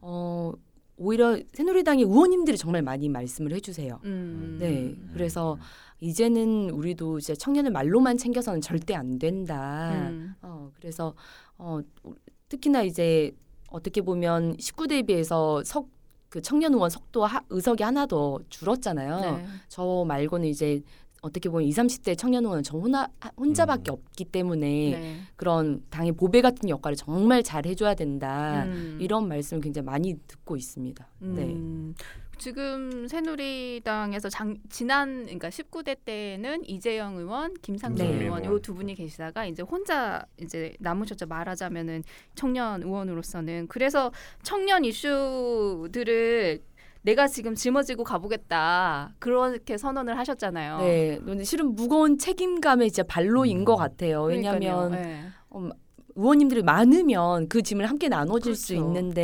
어, 0.00 0.52
오히려 0.96 1.38
새누리당의 1.52 2.04
의원님들이 2.04 2.56
정말 2.56 2.82
많이 2.82 3.08
말씀을 3.08 3.52
해주세요. 3.52 4.00
음. 4.04 4.56
네, 4.60 4.94
그래서 5.12 5.58
이제는 6.00 6.70
우리도 6.70 7.18
이제 7.18 7.34
청년을 7.34 7.70
말로만 7.70 8.18
챙겨서는 8.18 8.60
절대 8.60 8.94
안 8.94 9.18
된다. 9.18 10.08
음. 10.10 10.34
어, 10.42 10.70
그래서 10.74 11.14
어, 11.62 11.80
특히나 12.48 12.82
이제 12.82 13.30
어떻게 13.70 14.02
보면 14.02 14.56
19대에 14.56 15.06
비해서 15.06 15.62
석, 15.64 15.88
그 16.28 16.42
청년 16.42 16.74
의원 16.74 16.90
석도 16.90 17.24
하, 17.24 17.40
의석이 17.50 17.84
하나 17.84 18.04
더 18.04 18.40
줄었잖아요. 18.48 19.20
네. 19.20 19.46
저 19.68 20.04
말고는 20.06 20.48
이제 20.48 20.82
어떻게 21.22 21.48
보면 21.48 21.68
20, 21.68 21.84
30대 21.84 22.18
청년 22.18 22.44
의원은 22.44 22.64
저 22.64 22.76
혼자, 22.76 23.08
혼자밖에 23.36 23.92
음. 23.92 23.94
없기 23.94 24.24
때문에 24.24 24.66
네. 24.66 25.16
그런 25.36 25.84
당의 25.88 26.10
보배 26.12 26.42
같은 26.42 26.68
역할을 26.68 26.96
정말 26.96 27.44
잘 27.44 27.64
해줘야 27.64 27.94
된다. 27.94 28.64
음. 28.64 28.98
이런 29.00 29.28
말씀을 29.28 29.60
굉장히 29.60 29.86
많이 29.86 30.18
듣고 30.26 30.56
있습니다. 30.56 31.06
네. 31.20 31.56
음, 32.42 32.44
지금 32.44 33.08
새누리당에서 33.08 34.28
장, 34.28 34.56
지난 34.68 35.22
그러니까 35.24 35.48
19대 35.48 35.96
때는 36.04 36.64
이재영 36.68 37.16
의원, 37.16 37.54
김상진 37.62 38.18
네. 38.18 38.24
의원 38.24 38.44
요 38.44 38.58
두 38.58 38.74
분이 38.74 38.94
계시다가 38.94 39.46
이제 39.46 39.62
혼자 39.62 40.24
이제 40.40 40.74
남으셨죠. 40.80 41.26
말하자면은 41.26 42.02
청년 42.34 42.82
의원으로서는 42.82 43.66
그래서 43.68 44.12
청년 44.42 44.84
이슈들을 44.84 46.60
내가 47.02 47.26
지금 47.26 47.54
짊어지고 47.54 48.04
가보겠다 48.04 49.14
그렇게 49.18 49.76
선언을 49.76 50.16
하셨잖아요. 50.18 50.78
네, 50.78 51.18
근데 51.24 51.42
실은 51.44 51.74
무거운 51.74 52.18
책임감의 52.18 52.90
진짜 52.90 53.02
발로인 53.04 53.60
음. 53.60 53.64
것 53.64 53.76
같아요. 53.76 54.22
왜냐하면 54.24 54.92
네. 54.92 55.24
어, 55.50 55.68
의원님들이 56.14 56.62
많으면 56.62 57.48
그 57.48 57.62
짐을 57.62 57.86
함께 57.88 58.08
나눠질 58.08 58.54
수 58.54 58.74
그렇죠. 58.74 58.86
있는데 58.86 59.22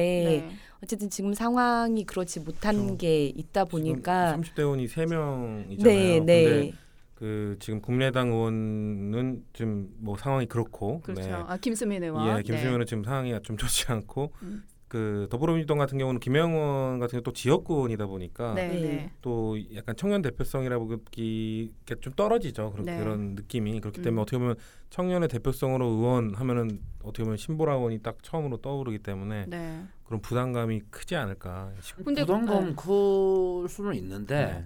네. 0.49 0.57
어쨌든 0.83 1.11
지금 1.11 1.35
상황이 1.35 2.05
그렇지 2.05 2.41
못한 2.41 2.77
그렇죠. 2.77 2.97
게 2.99 3.27
있다 3.27 3.65
보니까 3.65 4.37
30대 4.39 4.59
의원이 4.61 4.87
3명이잖아요. 4.87 5.83
네, 5.83 6.21
네. 6.21 6.73
그 7.15 7.57
지금 7.59 7.81
국민의당 7.81 8.29
의원은 8.29 9.45
지금 9.53 9.89
뭐 9.99 10.17
상황이 10.17 10.47
그렇고 10.47 11.01
그렇죠. 11.01 11.23
네. 11.23 11.33
아 11.33 11.57
김수민 11.57 12.05
의원. 12.05 12.39
예, 12.39 12.43
김수현 12.43 12.67
의원은 12.69 12.87
지금 12.87 13.03
상황이 13.03 13.35
좀 13.43 13.57
좋지 13.57 13.87
않고 13.89 14.33
음. 14.43 14.63
그 14.89 15.27
더불어민주당 15.31 15.77
같은 15.79 15.99
경우는 15.99 16.19
김영 16.19 16.53
의원 16.55 16.99
같은 16.99 17.13
경우 17.19 17.23
또 17.23 17.33
지역구이다 17.33 18.07
보니까 18.07 18.55
네. 18.55 18.69
네. 18.69 18.81
네. 18.81 19.11
또 19.21 19.57
약간 19.75 19.95
청년 19.97 20.23
대표성이라고 20.23 20.87
보기가 20.89 21.95
좀 22.01 22.13
떨어지죠. 22.15 22.71
그런 22.73 22.87
네. 22.87 22.99
그런 22.99 23.35
느낌이 23.35 23.81
그렇기 23.81 24.01
때문에 24.01 24.21
음. 24.21 24.23
어떻게 24.23 24.39
보면 24.39 24.57
청년의 24.91 25.29
대표성으로 25.29 25.85
의원 25.87 26.35
하면은 26.35 26.81
어떻게 27.03 27.23
보면 27.23 27.37
신보라 27.37 27.75
의원이 27.75 27.99
딱 28.03 28.17
처음으로 28.23 28.57
떠오르기 28.59 29.01
때문에 29.01 29.45
네. 29.47 29.85
그런 30.05 30.23
부담감이 30.23 30.81
크지 30.91 31.17
않을까. 31.17 31.71
싶- 31.83 32.03
근데 32.03 32.23
부담감 32.23 32.69
네. 32.69 32.75
클 32.75 33.69
수는 33.69 33.95
있는데 33.97 34.47
네. 34.47 34.65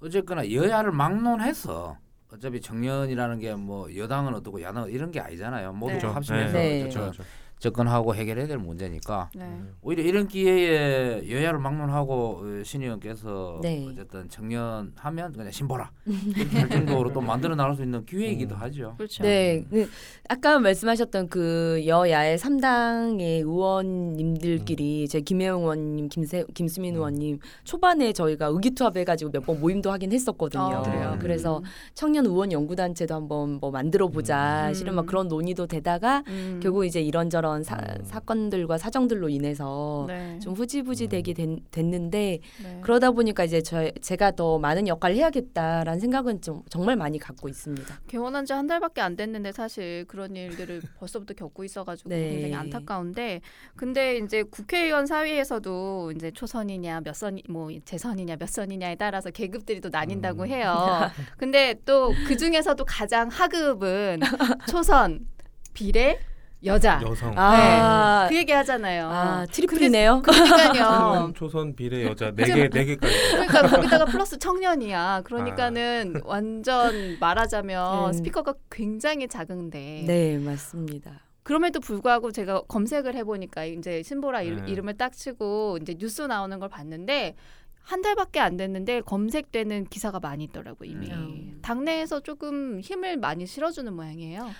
어쨌거나 0.00 0.48
여야를 0.52 0.92
막론해서 0.92 1.96
어차피 2.32 2.60
청년이라는 2.60 3.38
게 3.40 3.54
뭐 3.56 3.88
여당은 3.96 4.34
어떻고 4.34 4.60
야당은 4.62 4.90
이런 4.90 5.10
게 5.10 5.18
아니잖아요. 5.18 5.72
모두 5.72 5.94
네. 5.98 6.06
합심해서 6.06 6.52
네. 6.52 6.78
그렇죠, 6.80 6.98
저- 6.98 7.00
그렇죠. 7.10 7.22
접근하고 7.58 8.14
해결해야 8.14 8.46
될 8.46 8.58
문제니까 8.58 9.30
네. 9.34 9.60
오히려 9.80 10.02
이런 10.02 10.28
기회에 10.28 11.28
여야를 11.30 11.58
막론하고 11.58 12.42
어, 12.42 12.62
신 12.64 12.82
의원께서 12.82 13.60
네. 13.62 13.86
어쨌든 13.90 14.28
청년 14.28 14.92
하면 14.94 15.32
그냥 15.32 15.50
신보라 15.50 15.90
이렇게 16.06 16.58
할 16.58 16.68
정도로 16.68 17.12
또 17.14 17.20
만들어 17.22 17.54
나갈 17.56 17.74
수 17.74 17.82
있는 17.82 18.04
기회이기도 18.04 18.54
음. 18.56 18.60
하죠. 18.60 18.94
그렇죠. 18.98 19.22
네, 19.22 19.64
그 19.70 19.88
아까 20.28 20.58
말씀하셨던 20.58 21.28
그 21.28 21.82
여야의 21.86 22.36
3당의 22.38 23.40
의원님들끼리 23.40 25.08
제 25.08 25.20
김혜영 25.20 25.60
의원님, 25.62 26.08
김세, 26.08 26.44
김수민 26.54 26.94
음. 26.94 26.96
의원님 26.98 27.38
초반에 27.64 28.12
저희가 28.12 28.46
의기투합해가지고 28.46 29.30
몇 29.32 29.46
번 29.46 29.60
모임도 29.60 29.92
하긴 29.92 30.12
했었거든요. 30.12 30.60
아, 30.62 30.82
그래요? 30.82 31.16
그래서 31.20 31.62
청년 31.94 32.26
의원 32.26 32.50
연구단체도 32.50 33.14
한번 33.14 33.60
뭐 33.60 33.70
만들어 33.70 34.08
보자. 34.08 34.68
음. 34.70 34.74
실은 34.74 34.96
막 34.96 35.06
그런 35.06 35.28
논의도 35.28 35.68
되다가 35.68 36.24
음. 36.26 36.58
결국 36.60 36.84
이제 36.84 37.00
이런저런 37.00 37.45
사, 37.62 37.76
음. 37.76 38.04
사건들과 38.04 38.78
사정들로 38.78 39.28
인해서 39.28 40.04
네. 40.08 40.38
좀 40.40 40.54
후지부지 40.54 41.04
음. 41.04 41.08
되게 41.08 41.32
됐, 41.32 41.48
됐는데 41.70 42.40
네. 42.62 42.80
그러다 42.82 43.10
보니까 43.12 43.44
이제 43.44 43.62
저 43.62 43.90
제가 44.02 44.32
더 44.32 44.58
많은 44.58 44.88
역할을 44.88 45.16
해야겠다라는 45.16 46.00
생각은 46.00 46.40
좀 46.42 46.62
정말 46.68 46.96
많이 46.96 47.18
갖고 47.18 47.48
있습니다. 47.48 48.00
개원한 48.08 48.44
지 48.44 48.52
한 48.56 48.66
달밖에 48.66 49.00
안 49.02 49.16
됐는데 49.16 49.52
사실 49.52 50.04
그런 50.08 50.34
일들을 50.34 50.80
벌써부터 50.98 51.34
겪고 51.34 51.62
있어가지고 51.64 52.08
네. 52.10 52.30
굉장히 52.30 52.54
안타까운데 52.54 53.40
근데 53.76 54.16
이제 54.18 54.42
국회의원 54.42 55.06
사회에서도 55.06 56.12
이제 56.16 56.30
초선이냐 56.30 57.00
몇 57.02 57.14
선 57.14 57.38
뭐 57.48 57.70
재선이냐 57.84 58.36
몇 58.36 58.48
선이냐에 58.48 58.94
따라서 58.96 59.30
계급들이 59.30 59.80
또 59.80 59.88
나뉜다고 59.90 60.42
음. 60.44 60.48
해요. 60.48 60.74
근데 61.38 61.74
또 61.84 62.12
그 62.26 62.36
중에서도 62.36 62.82
가장 62.86 63.28
하급은 63.28 64.20
초선 64.68 65.26
비례 65.74 66.18
여자 66.64 67.00
여성 67.02 67.34
아, 67.36 68.26
그 68.28 68.36
얘기 68.36 68.50
하잖아요. 68.50 69.08
아 69.08 69.46
트리플이네요. 69.46 70.22
그러니까요. 70.22 71.32
초선 71.36 71.74
비례 71.76 72.04
여자 72.04 72.32
네개네 72.34 72.84
개까지. 72.84 73.14
그러니까 73.30 73.62
거기다가 73.68 74.04
플러스 74.06 74.38
청년이야. 74.38 75.22
그러니까는 75.24 76.22
완전 76.24 77.18
말하자면 77.20 78.08
음. 78.08 78.12
스피커가 78.12 78.54
굉장히 78.70 79.28
작은데 79.28 80.04
네 80.06 80.38
맞습니다. 80.38 81.20
그럼에도 81.42 81.78
불구하고 81.78 82.32
제가 82.32 82.62
검색을 82.62 83.14
해 83.14 83.22
보니까 83.22 83.64
이제 83.64 84.02
신보라 84.02 84.42
이- 84.42 84.50
네. 84.50 84.64
이름을 84.72 84.94
딱 84.94 85.12
치고 85.12 85.78
이제 85.82 85.94
뉴스 85.96 86.22
나오는 86.22 86.58
걸 86.58 86.68
봤는데 86.68 87.36
한 87.82 88.02
달밖에 88.02 88.40
안 88.40 88.56
됐는데 88.56 89.02
검색되는 89.02 89.84
기사가 89.84 90.18
많이 90.18 90.42
있더라고 90.44 90.84
이미 90.84 91.08
음. 91.12 91.60
당내에서 91.62 92.18
조금 92.20 92.80
힘을 92.80 93.18
많이 93.18 93.46
실어주는 93.46 93.92
모양이에요. 93.92 94.50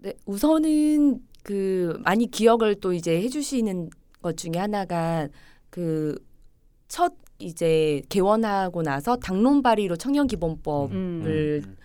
네, 0.00 0.14
우선은 0.26 1.20
그 1.44 1.96
많이 2.02 2.28
기억을 2.28 2.74
또 2.80 2.92
이제 2.92 3.22
해주시는 3.22 3.90
것 4.20 4.36
중에 4.36 4.58
하나가 4.58 5.28
그 5.70 6.18
첫 6.94 7.12
이제 7.40 8.02
개원하고 8.08 8.82
나서 8.82 9.16
당론 9.16 9.62
발의로 9.62 9.96
청년 9.96 10.28
기본법을 10.28 11.62
음. 11.66 11.76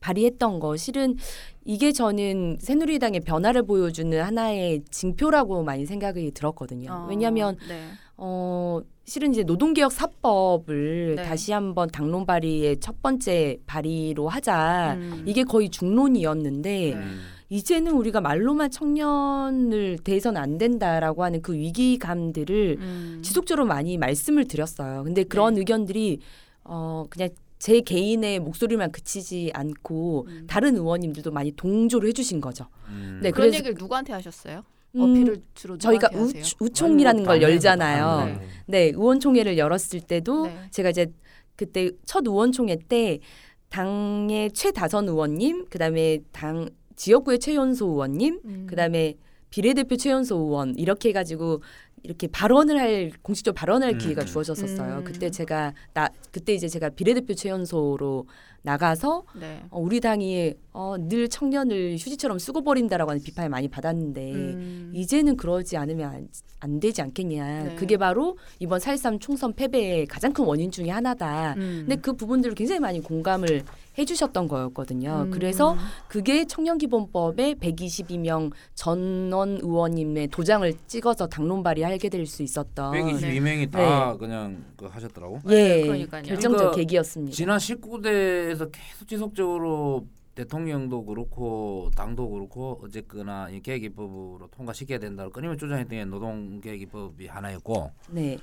발의했던 0.00 0.60
거 0.60 0.76
실은 0.76 1.16
이게 1.64 1.92
저는 1.92 2.58
새누리당의 2.60 3.20
변화를 3.20 3.62
보여주는 3.62 4.20
하나의 4.20 4.82
징표라고 4.90 5.62
많이 5.62 5.86
생각이 5.86 6.32
들었거든요. 6.32 6.90
어, 6.92 7.06
왜냐하면 7.08 7.56
네. 7.68 7.84
어 8.16 8.80
실은 9.04 9.32
이제 9.32 9.42
노동개혁 9.42 9.92
사법을 9.92 11.16
네. 11.16 11.22
다시 11.22 11.52
한번 11.52 11.88
당론 11.88 12.26
발의의 12.26 12.80
첫 12.80 13.02
번째 13.02 13.58
발의로 13.66 14.28
하자. 14.28 14.94
음. 14.98 15.24
이게 15.26 15.44
거의 15.44 15.68
중론이었는데 15.68 16.92
음. 16.94 17.20
이제는 17.50 17.92
우리가 17.92 18.20
말로만 18.20 18.70
청년을 18.70 19.98
대해서는 20.04 20.40
안 20.40 20.56
된다라고 20.58 21.24
하는 21.24 21.42
그 21.42 21.52
위기감들을 21.52 22.76
음. 22.78 23.20
지속적으로 23.22 23.66
많이 23.66 23.98
말씀을 23.98 24.46
드렸어요. 24.46 25.02
근데 25.04 25.24
그런 25.24 25.54
네. 25.54 25.60
의견들이 25.60 26.20
어 26.64 27.04
그냥 27.10 27.30
제 27.60 27.82
개인의 27.82 28.40
목소리만 28.40 28.90
그치지 28.90 29.52
않고 29.54 30.26
음. 30.28 30.46
다른 30.48 30.76
의원님들도 30.76 31.30
많이 31.30 31.52
동조를 31.52 32.08
해주신 32.08 32.40
거죠. 32.40 32.66
음. 32.88 33.20
네, 33.22 33.30
그런 33.30 33.52
얘기를 33.52 33.74
누구한테 33.78 34.14
하셨어요? 34.14 34.64
음, 34.96 35.00
어필을 35.02 35.42
주로 35.54 35.76
저희가? 35.76 36.08
우, 36.14 36.32
우총이라는 36.58 37.22
걸 37.22 37.42
열잖아요. 37.42 38.40
네, 38.66 38.84
의원총회를 38.86 39.58
열었을 39.58 40.00
때도 40.00 40.46
네. 40.46 40.56
제가 40.70 40.88
이제 40.88 41.12
그때 41.54 41.90
첫 42.06 42.26
의원총회 42.26 42.78
때 42.88 43.20
당의 43.68 44.50
최다선 44.52 45.06
의원님, 45.08 45.66
그다음에 45.66 46.20
당 46.32 46.70
지역구의 46.96 47.40
최연소 47.40 47.88
의원님, 47.88 48.40
음. 48.42 48.66
그다음에 48.68 49.14
비례대표 49.50 49.96
최연소 49.96 50.36
의원 50.36 50.74
이렇게 50.76 51.10
해가지고 51.10 51.60
이렇게 52.02 52.26
발언을 52.26 52.78
할 52.78 53.12
공식적으로 53.22 53.54
발언할 53.54 53.94
음, 53.94 53.98
기회가 53.98 54.22
음. 54.22 54.26
주어졌었어요. 54.26 54.98
음. 54.98 55.04
그때 55.04 55.30
제가 55.30 55.74
나 55.92 56.08
그때 56.30 56.54
이제 56.54 56.68
제가 56.68 56.90
비례대표 56.90 57.34
최연소로 57.34 58.26
나가서 58.62 59.24
네. 59.40 59.62
어, 59.70 59.80
우리 59.80 60.00
당이 60.00 60.54
어, 60.72 60.96
늘 60.98 61.28
청년을 61.28 61.94
휴지처럼 61.94 62.38
쓰고 62.38 62.62
버린다라고 62.62 63.10
하는 63.10 63.22
비판을 63.22 63.48
많이 63.50 63.68
받았는데 63.68 64.32
음. 64.32 64.92
이제는 64.94 65.36
그러지 65.36 65.76
않으면 65.76 66.10
안, 66.14 66.28
안 66.60 66.80
되지 66.80 67.02
않겠냐. 67.02 67.64
네. 67.64 67.74
그게 67.76 67.96
바로 67.96 68.36
이번 68.58 68.78
4.13 68.78 69.20
총선 69.20 69.52
패배의 69.52 70.06
가장 70.06 70.32
큰 70.32 70.44
원인 70.44 70.70
중에 70.70 70.90
하나다. 70.90 71.54
음. 71.54 71.84
근데 71.86 71.96
그 71.96 72.12
부분들을 72.12 72.54
굉장히 72.54 72.80
많이 72.80 73.00
공감을 73.00 73.64
해주셨던 73.98 74.46
거였거든요. 74.46 75.24
음. 75.26 75.30
그래서 75.30 75.76
그게 76.06 76.44
청년기본법에 76.46 77.54
122명 77.54 78.52
전원 78.74 79.58
의원님의 79.60 80.28
도장을 80.28 80.72
찍어서 80.86 81.26
당론 81.26 81.62
발의하게 81.62 82.08
될 82.08 82.20
수 82.26 82.42
있었던 82.42 82.92
122명이 82.92 83.70
다 83.72 84.14
그냥 84.16 84.62
그 84.76 84.84
하셨더라고. 84.86 85.40
예 85.48 85.82
그러니까요. 85.82 86.22
결정적 86.22 86.60
이거 86.60 86.70
계기였습니다. 86.76 87.34
지난 87.34 87.58
19대 87.58 88.49
에서 88.50 88.68
계속 88.70 89.06
지속적으로 89.06 90.06
대통령도 90.34 91.04
그렇고 91.04 91.90
당도 91.96 92.30
그렇고 92.30 92.80
어쨌거나 92.82 93.48
이 93.50 93.60
계획입법으로 93.60 94.48
통과시켜야 94.50 94.98
된다고 94.98 95.30
끊임을 95.30 95.56
주장했던 95.56 95.90
게 95.90 96.04
노동계획입법이 96.04 97.26
하나였고 97.26 97.92
네, 98.10 98.38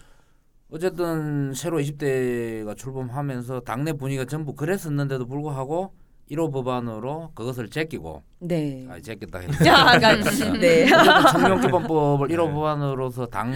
어쨌든 0.71 1.53
새로 1.53 1.79
20대가 1.79 2.75
출범하면서 2.77 3.61
당내 3.61 3.93
분위기가 3.93 4.25
전부 4.25 4.53
그랬었는데도 4.53 5.25
불구하고 5.25 5.93
1호 6.29 6.51
법안으로 6.51 7.31
그것을 7.33 7.69
제끼고 7.69 8.21
네. 8.39 8.85
아 8.89 8.99
제꼈다. 8.99 9.39
그러니까, 9.59 10.15
네. 10.59 10.85
청년기본법을 11.31 12.27
1호 12.35 12.47
네. 12.47 12.53
법안으로서 12.53 13.27
당 13.27 13.51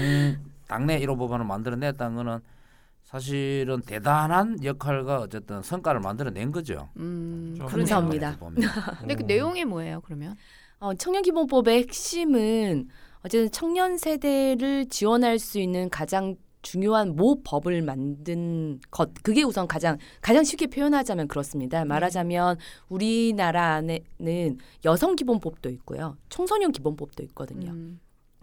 당내 0.67 0.99
1호 1.01 1.17
법안을 1.17 1.45
만들어냈다는 1.45 2.15
거는 2.15 2.39
사실은 3.11 3.81
대단한 3.81 4.63
역할과 4.63 5.19
어쨌든 5.19 5.61
성과를 5.61 5.99
만들어낸 5.99 6.51
거죠. 6.51 6.89
음, 6.95 7.55
좀 7.57 7.65
그러네요. 7.67 7.95
감사합니다. 7.95 8.37
근데 9.01 9.15
그 9.15 9.23
음. 9.23 9.27
내용이 9.27 9.65
뭐예요, 9.65 9.99
그러면? 10.01 10.37
어, 10.79 10.93
청년기본법의 10.93 11.77
핵심은 11.79 12.87
어쨌든 13.23 13.51
청년 13.51 13.97
세대를 13.97 14.87
지원할 14.87 15.39
수 15.39 15.59
있는 15.59 15.89
가장 15.89 16.37
중요한 16.61 17.15
모법을 17.15 17.81
만든 17.81 18.79
것 18.91 19.13
그게 19.23 19.43
우선 19.43 19.67
가장 19.67 19.97
가장 20.21 20.43
쉽게 20.43 20.67
표현하자면 20.67 21.27
그렇습니다. 21.27 21.83
말하자면 21.83 22.57
우리나라 22.87 23.73
안에는 23.73 24.57
여성 24.85 25.15
기본법도 25.17 25.69
있고요, 25.69 26.17
청소년 26.29 26.71
기본법도 26.71 27.23
있거든요. 27.23 27.71
음. 27.71 27.99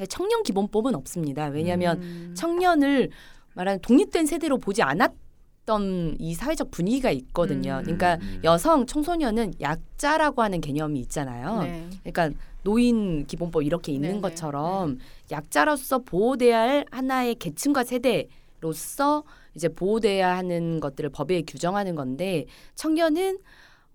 청년 0.09 0.43
기본법은 0.43 0.95
없습니다. 0.95 1.47
왜냐하면 1.47 2.03
음. 2.03 2.35
청년을 2.37 3.11
말하는 3.59 3.81
독립된 3.81 4.27
세대로 4.27 4.59
보지 4.59 4.83
않았던 4.83 6.17
이 6.21 6.35
사회적 6.35 6.71
분위기가 6.71 7.11
있거든요. 7.11 7.79
음. 7.79 7.83
그러니까 7.83 8.15
음. 8.23 8.41
여성 8.45 8.87
청소년은 8.87 9.55
약자라고 9.61 10.43
하는 10.43 10.61
개념이 10.61 11.01
있잖아요. 11.01 11.63
네. 11.63 11.89
그러니까 12.05 12.39
노인 12.63 13.27
기본법 13.27 13.65
이렇게 13.65 13.91
있는 13.93 14.11
네네. 14.11 14.21
것처럼 14.21 14.99
약자로서 15.33 15.99
보호돼야 15.99 16.61
할 16.61 16.85
하나의 16.93 17.35
계층과 17.35 17.83
세대로서 17.83 19.25
이제 19.57 19.69
보호돼야 19.69 20.37
하는 20.37 20.79
것들을 20.79 21.11
법에 21.11 21.43
규정하는 21.43 21.97
건데 21.97 22.47
청년은 22.77 23.39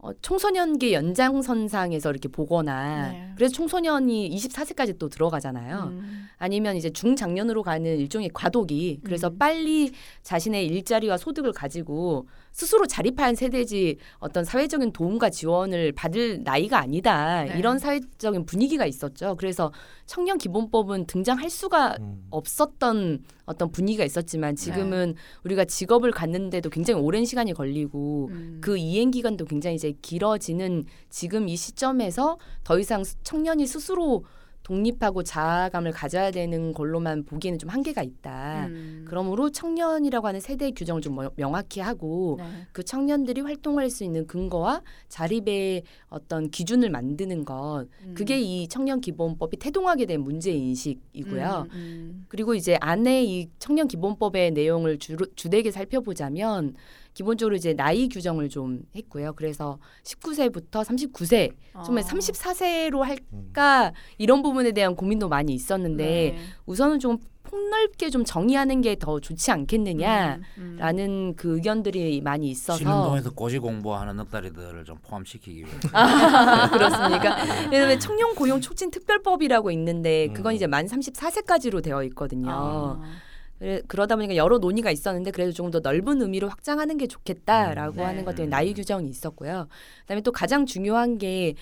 어, 0.04 0.12
청소년기 0.22 0.94
연장선상에서 0.94 2.12
이렇게 2.12 2.28
보거나 2.28 3.12
네. 3.13 3.32
그래서 3.38 3.56
청소년이 3.56 4.30
24세까지 4.36 5.00
또 5.00 5.08
들어가잖아요. 5.08 5.94
음. 5.94 6.28
아니면 6.38 6.76
이제 6.76 6.89
중장년으로 6.89 7.63
가는 7.63 7.98
일종의 7.98 8.32
과도기 8.34 9.00
그래서 9.06 9.30
음. 9.30 9.38
빨리 9.38 9.94
자신의 10.24 10.68
일자리와 10.68 11.16
소득을 11.16 11.54
가지고 11.54 12.28
스스로 12.54 12.86
자립한 12.86 13.34
세대지 13.36 13.98
어떤 14.20 14.46
사회적인 14.46 14.94
도움과 14.94 15.32
지원을 15.32 15.92
받을 15.92 16.44
나이가 16.44 16.80
아니다 16.80 17.44
네. 17.44 17.58
이런 17.58 17.80
사회적인 17.80 18.46
분위기가 18.46 18.86
있었죠 18.86 19.36
그래서 19.38 19.72
청년 20.06 20.38
기본법은 20.38 21.08
등장할 21.08 21.50
수가 21.50 21.98
음. 22.00 22.26
없었던 22.30 23.24
어떤 23.46 23.72
분위기가 23.72 24.06
있었지만 24.06 24.56
지금은 24.56 25.13
네. 25.16 25.22
우리가 25.44 25.66
직업을 25.66 26.12
갖는데도 26.12 26.70
굉장히 26.70 27.02
오랜 27.02 27.26
시간이 27.26 27.54
걸리고 27.54 28.30
음. 28.32 28.60
그 28.62 28.78
이행 28.78 29.10
기간도 29.10 29.46
굉장히 29.46 29.76
이제 29.76 29.94
길어지는 30.04 30.86
지금 31.10 31.50
이 31.50 31.56
시점에서 31.58 32.38
더 32.63 32.78
이상 32.80 33.04
스- 33.04 33.16
청년이 33.24 33.66
스스로 33.66 34.24
독립하고 34.63 35.23
자아감을 35.23 35.91
가져야 35.91 36.32
되는 36.32 36.73
걸로만 36.73 37.26
보기에는 37.26 37.60
좀 37.60 37.69
한계가 37.69 38.02
있다. 38.02 38.67
음. 38.67 39.06
그러므로 39.08 39.49
청년이라고 39.49 40.26
하는 40.28 40.39
세대 40.39 40.71
규정을 40.71 41.02
좀 41.02 41.15
명- 41.15 41.30
명확히 41.36 41.82
하고 41.82 42.38
네. 42.39 42.45
그 42.71 42.84
청년들이 42.84 43.41
활동할 43.41 43.89
수 43.89 44.04
있는 44.06 44.26
근거와 44.26 44.82
자립의 45.10 45.84
어떤 46.08 46.49
기준을 46.49 46.89
만드는 46.89 47.43
것 47.45 47.88
음. 48.06 48.13
그게 48.15 48.39
이 48.39 48.67
청년 48.69 49.02
기본법이 49.02 49.58
태동하게 49.58 50.06
된 50.06 50.21
문제 50.21 50.52
인식이고요. 50.52 51.67
음, 51.71 51.76
음. 51.76 52.26
그리고 52.30 52.56
이제 52.56 52.78
안에 52.80 53.23
이 53.26 53.49
청년 53.60 53.88
기본법의 53.88 54.52
내용을 54.52 54.97
주, 54.97 55.17
주되게 55.36 55.71
살펴보자면 55.71 56.73
기본적으로 57.13 57.56
이제 57.56 57.73
나이 57.73 58.10
규정을 58.10 58.49
좀 58.49 58.82
했고요. 58.95 59.34
그래서 59.34 59.78
19세부터 60.04 60.84
39세, 60.84 61.54
처음에 61.86 62.02
어. 62.02 62.06
34세로 62.06 62.95
음. 63.34 63.49
할까 63.54 63.93
이런 64.17 64.41
부분에 64.41 64.71
대한 64.71 64.95
고민도 64.95 65.30
많이 65.30 65.54
있었는데 65.54 66.04
네. 66.06 66.38
우선은 66.65 66.99
좀 66.99 67.17
폭넓게 67.43 68.10
좀 68.10 68.23
정의하는 68.26 68.82
게 68.82 68.95
더 68.95 69.19
좋지 69.19 69.52
않겠느냐라는 69.52 70.39
음, 70.58 70.78
음. 70.80 71.34
그 71.36 71.56
의견들이 71.56 72.21
많이 72.21 72.49
있어서 72.49 72.78
신운동에서 72.78 73.32
고시 73.32 73.60
공부하는 73.60 74.15
넉다리들을 74.15 74.86
좀 74.86 74.97
포함시키기 75.04 75.60
위해 75.60 75.69
아, 75.93 76.69
그렇습니까? 76.69 77.36
왜냐하면 77.69 77.99
청년 77.99 78.34
고용 78.34 78.62
촉진 78.62 78.89
특별법이라고 78.91 79.71
있는데 79.71 80.30
그건 80.34 80.54
음. 80.54 80.56
이제 80.56 80.67
만 80.67 80.86
34세까지로 80.86 81.84
되어 81.84 82.04
있거든요. 82.06 82.49
아. 82.49 83.02
그래, 83.63 83.82
그러다 83.88 84.17
보니까 84.17 84.36
여러 84.36 84.58
논의가 84.58 84.91
있었는데 84.91 85.32
그래도 85.32 85.54
조금 85.54 85.71
더 85.71 85.80
넓은 85.80 86.21
의미로 86.21 86.49
확장하는 86.49 86.97
게 86.97 87.08
좋겠다라고 87.08 87.93
음, 87.93 87.95
네. 87.95 88.04
하는 88.04 88.26
것 88.26 88.36
때문에 88.36 88.49
나이 88.49 88.73
규정이 88.73 89.10
있었고요. 89.10 89.69
그다음에 90.02 90.19
또 90.19 90.34
가장 90.34 90.65
중요한 90.65 91.17
게 91.17 91.56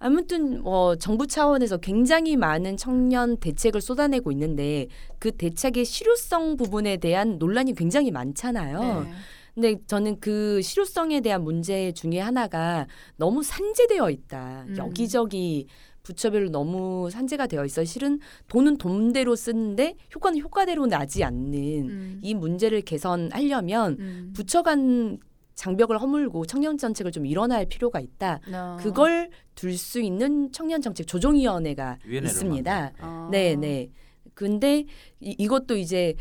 아무튼 0.00 0.60
뭐 0.60 0.96
정부 0.96 1.28
차원에서 1.28 1.76
굉장히 1.76 2.36
많은 2.36 2.76
청년 2.76 3.36
대책을 3.36 3.80
쏟아내고 3.80 4.32
있는데 4.32 4.88
그 5.20 5.30
대책의 5.30 5.84
실효성 5.84 6.56
부분에 6.56 6.96
대한 6.96 7.38
논란이 7.38 7.76
굉장히 7.76 8.10
많잖아요. 8.10 9.04
네. 9.04 9.10
근데 9.54 9.76
저는 9.86 10.18
그 10.18 10.60
실효성에 10.62 11.20
대한 11.20 11.44
문제 11.44 11.92
중에 11.92 12.18
하나가 12.18 12.88
너무 13.16 13.44
산재되어 13.44 14.10
있다. 14.10 14.64
음. 14.66 14.76
여기저기 14.78 15.68
부처별로 16.06 16.50
너무 16.50 17.10
산재가 17.10 17.48
되어 17.48 17.64
있어 17.64 17.84
실은 17.84 18.20
돈은 18.46 18.76
돈대로 18.76 19.34
쓰는데 19.34 19.96
효과는 20.14 20.38
효과대로 20.38 20.86
나지 20.86 21.24
않는 21.24 21.54
음. 21.54 22.20
이 22.22 22.32
문제를 22.34 22.82
개선하려면 22.82 23.96
음. 23.98 24.32
부처 24.34 24.62
간 24.62 25.18
장벽을 25.56 26.00
허물고 26.00 26.46
청년 26.46 26.78
정책을 26.78 27.10
좀 27.10 27.26
일어날 27.26 27.66
필요가 27.66 27.98
있다. 27.98 28.40
어. 28.52 28.76
그걸 28.78 29.30
둘 29.54 29.76
수 29.76 30.00
있는 30.00 30.52
청년 30.52 30.80
정책 30.82 31.06
조정위원회가 31.06 31.98
있습니다. 32.06 32.92
어. 33.00 33.28
네, 33.32 33.56
네. 33.56 33.88
근데 34.34 34.84
이, 35.18 35.34
이것도 35.38 35.76
이제 35.76 36.14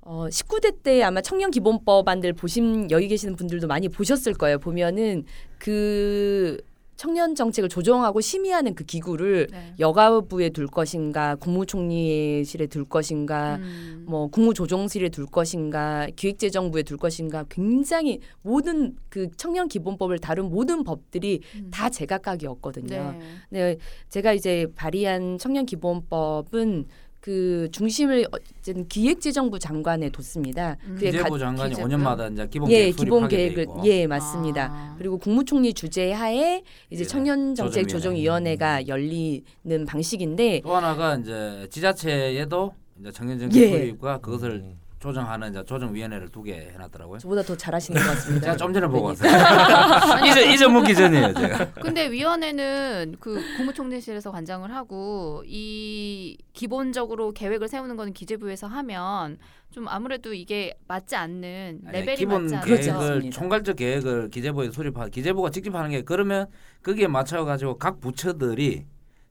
어 0.00 0.26
19대 0.28 0.82
때 0.82 1.02
아마 1.02 1.20
청년 1.20 1.50
기본법안들 1.50 2.32
보신 2.32 2.90
여기 2.90 3.08
계시는 3.08 3.36
분들도 3.36 3.66
많이 3.66 3.88
보셨을 3.88 4.32
거예요. 4.34 4.58
보면은 4.58 5.24
그 5.58 6.56
청년 6.96 7.34
정책을 7.34 7.68
조정하고 7.68 8.20
심의하는 8.20 8.74
그 8.74 8.84
기구를 8.84 9.48
네. 9.50 9.74
여가부에 9.78 10.50
둘 10.50 10.66
것인가, 10.66 11.36
국무총리실에 11.36 12.66
둘 12.66 12.84
것인가, 12.84 13.56
음. 13.56 14.04
뭐 14.08 14.28
국무조정실에 14.28 15.10
둘 15.10 15.26
것인가, 15.26 16.08
기획재정부에 16.16 16.82
둘 16.82 16.96
것인가, 16.96 17.44
굉장히 17.50 18.20
모든 18.42 18.96
그 19.10 19.28
청년 19.36 19.68
기본법을 19.68 20.18
다룬 20.18 20.48
모든 20.48 20.84
법들이 20.84 21.40
음. 21.56 21.70
다 21.70 21.90
제각각이었거든요. 21.90 23.16
네. 23.18 23.18
네, 23.50 23.76
제가 24.08 24.32
이제 24.32 24.66
발의한 24.74 25.38
청년 25.38 25.66
기본법은 25.66 26.86
그 27.30 27.68
중심을 27.72 28.24
어쨌든 28.30 28.86
기획재정부 28.86 29.58
장관에 29.58 30.10
뒀습니다. 30.10 30.76
음. 30.86 30.96
기재부 30.96 31.30
가- 31.30 31.38
장관이 31.40 31.70
기재부? 31.70 31.88
5년마다 31.88 32.32
이제 32.32 32.46
기본 32.48 32.70
예, 32.70 32.76
계획 32.82 32.96
기본 32.96 33.22
수립하게 33.22 33.36
돼 33.36 33.42
계획을 33.42 33.62
있고. 33.64 33.82
예 33.84 34.06
맞습니다. 34.06 34.68
아. 34.70 34.94
그리고 34.96 35.18
국무총리 35.18 35.74
주재 35.74 36.12
하에 36.12 36.62
이제 36.88 37.02
예, 37.02 37.04
청년 37.08 37.56
정책 37.56 37.88
조정위원회. 37.88 38.54
조정위원회가 38.54 38.86
열리는 38.86 39.86
방식인데 39.88 40.60
또 40.62 40.76
하나가 40.76 41.16
이제 41.16 41.66
지자체에도 41.68 42.72
이제 43.00 43.10
청년 43.10 43.40
정책 43.40 43.60
예. 43.60 43.70
수립과 43.70 44.18
그것을 44.18 44.50
음. 44.52 44.78
조정하는 45.10 45.50
이제 45.50 45.62
조정위원회를 45.64 46.28
두 46.30 46.42
개 46.42 46.52
해놨더라고요. 46.74 47.18
저보다 47.18 47.42
더 47.42 47.56
잘하시는 47.56 48.00
것 48.00 48.06
같습니다. 48.08 48.44
제가 48.46 48.56
좀 48.56 48.72
전에 48.72 48.86
보고 48.88 49.12
네. 49.14 49.28
왔어요. 49.28 50.26
이제 50.26 50.52
이제 50.52 50.66
묻기 50.66 50.94
전이에요, 50.94 51.32
제가. 51.34 51.70
근데 51.80 52.10
위원회는 52.10 53.16
그 53.20 53.40
국무총리실에서 53.56 54.30
관장을 54.32 54.72
하고 54.74 55.42
이 55.46 56.36
기본적으로 56.52 57.32
계획을 57.32 57.68
세우는 57.68 57.96
거는 57.96 58.12
기재부에서 58.12 58.66
하면 58.66 59.38
좀 59.70 59.88
아무래도 59.88 60.32
이게 60.34 60.74
맞지 60.88 61.16
않는 61.16 61.80
아니, 61.86 61.92
레벨이 62.00 62.16
기본 62.16 62.42
맞지 62.42 62.54
않는 62.56 62.66
그렇죠. 62.66 62.82
계획을 62.92 63.08
맞습니다. 63.14 63.38
총괄적 63.38 63.76
계획을 63.76 64.30
기재부에 64.30 64.70
수립하 64.70 65.08
기재부가 65.08 65.50
직접 65.50 65.74
하는 65.74 65.90
게 65.90 66.02
그러면 66.02 66.46
거기에 66.82 67.06
맞춰 67.08 67.44
가지고 67.44 67.78
각 67.78 68.00
부처들이 68.00 68.86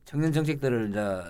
청년 0.05 0.31
정책들을 0.31 0.89
이제 0.89 0.99
어, 0.99 1.23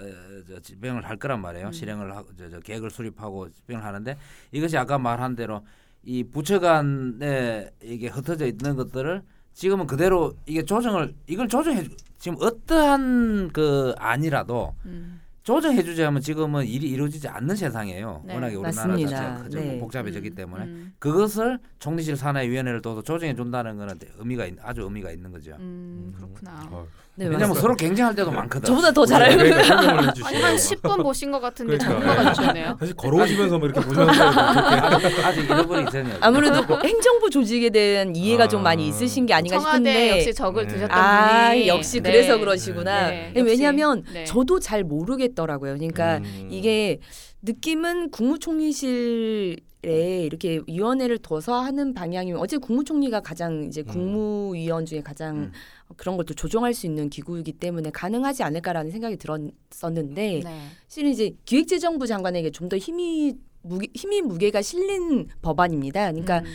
저 0.48 0.60
집행을 0.60 1.08
할 1.08 1.18
거란 1.18 1.42
말이에요. 1.42 1.68
음. 1.68 1.72
실행을 1.72 2.16
하고 2.16 2.30
저, 2.38 2.50
저 2.50 2.60
계획을 2.60 2.92
수립하고 2.92 3.50
집행을 3.50 3.84
하는데 3.84 4.18
이것이 4.52 4.78
아까 4.78 4.98
말한 4.98 5.36
대로 5.36 5.66
이 6.04 6.24
부처 6.24 6.60
간에 6.60 7.70
이게 7.82 8.08
흩어져 8.10 8.46
있는 8.46 8.76
것들을 8.76 9.24
지금은 9.54 9.88
그대로 9.88 10.34
이게 10.46 10.64
조정을 10.64 11.16
이걸 11.28 11.48
조정해 11.48 11.84
주- 11.84 11.90
지금 12.20 12.38
어떠한 12.42 13.52
그 13.54 13.94
아니라도 13.98 14.76
음. 14.86 15.22
조정해 15.46 15.84
주지 15.84 16.02
하면 16.02 16.22
지금은 16.24 16.66
일이 16.66 16.88
이루어지지 16.90 17.28
않는 17.28 17.56
세상이에요. 17.56 18.24
네. 18.26 18.34
워낙에 18.34 18.56
우리나라 18.56 18.88
맞습니다. 18.88 19.38
자체가 19.44 19.64
네. 19.64 19.78
복잡해졌기 19.78 20.30
음, 20.30 20.36
때문에 20.36 20.64
음, 20.66 20.94
그것을 20.98 21.60
총리실 21.78 22.18
산하위원회를 22.18 22.82
둬서 22.82 23.04
조정해 23.04 23.36
준다는 23.36 23.78
거는 23.78 24.00
의미가 24.18 24.46
있, 24.48 24.56
아주 24.64 24.82
의미가 24.82 25.12
있는 25.12 25.32
거죠. 25.32 25.52
음, 25.60 26.12
그렇구나. 26.18 26.68
어, 26.72 26.88
네, 27.18 27.26
왜냐면 27.26 27.50
맞습니다. 27.50 27.62
서로 27.62 27.76
경쟁할 27.76 28.16
때도 28.16 28.32
많거든. 28.32 28.66
저보다 28.66 28.92
더 28.92 29.06
잘 29.06 29.22
알고 29.22 29.38
그러니까 29.38 29.64
설명을 29.64 30.00
아니. 30.26 30.42
한 30.42 30.56
10분 30.56 31.04
보신 31.04 31.32
것 31.32 31.40
같은데 31.40 31.78
그러니까. 31.78 32.02
전문가가 32.02 32.34
주셨네요. 32.34 32.78
사실 32.80 32.96
걸어오시면서 32.96 33.60
뭐 33.60 33.68
이렇게 33.70 33.88
보면서 33.88 34.24
아직, 34.26 35.26
아직 35.26 35.44
잃어버리기 35.46 35.92
전이야. 35.92 36.18
아무래도 36.22 36.64
뭐 36.66 36.80
행정부 36.84 37.30
조직에 37.30 37.70
대한 37.70 38.16
이해가 38.16 38.46
아. 38.46 38.48
좀 38.48 38.64
많이 38.64 38.88
있으신 38.88 39.28
게 39.28 39.36
아닌가 39.36 39.60
싶은데 39.60 40.18
역시 40.18 40.34
적을 40.34 40.66
네. 40.66 40.74
드셨던 40.74 40.98
아 40.98 41.50
분이 41.50 41.68
역시 41.68 42.02
네. 42.02 42.12
그래서 42.12 42.40
그러시구나. 42.40 43.10
네. 43.12 43.34
왜냐하면 43.36 44.04
네. 44.12 44.24
저도 44.26 44.60
잘 44.60 44.84
모르겠 44.84 45.35
더라고요. 45.36 45.76
그러니까 45.76 46.18
음. 46.18 46.48
이게 46.52 47.00
느낌은 47.42 48.12
국무총리실 48.12 49.58
에 49.84 50.24
이렇게 50.26 50.62
위원회를 50.68 51.20
둬서 51.20 51.60
하는 51.60 51.94
방향이면 51.94 52.42
어제 52.42 52.58
국무총리가 52.58 53.20
가장 53.20 53.66
이제 53.66 53.82
음. 53.82 53.86
국무위원 53.86 54.88
중에 54.88 55.02
가장 55.02 55.36
음. 55.36 55.52
그런 55.96 56.18
것도 56.18 56.34
조정할 56.34 56.74
수 56.74 56.88
있는 56.88 57.08
기구이기 57.08 57.52
때문에 57.52 57.92
가능하지 57.92 58.42
않을까라는 58.42 58.90
생각이 58.90 59.18
들었었는데 59.18 60.42
네. 60.44 60.68
실은 60.88 61.12
이제 61.12 61.36
기획재정부 61.46 62.08
장관에게 62.08 62.50
좀 62.50 62.66
더 62.68 62.78
힘이 62.78 63.36
무게, 63.62 63.88
힘이 63.94 64.22
무게가 64.22 64.62
실린 64.62 65.28
법안입니다. 65.42 66.12
그러니까 66.12 66.40
음. 66.40 66.46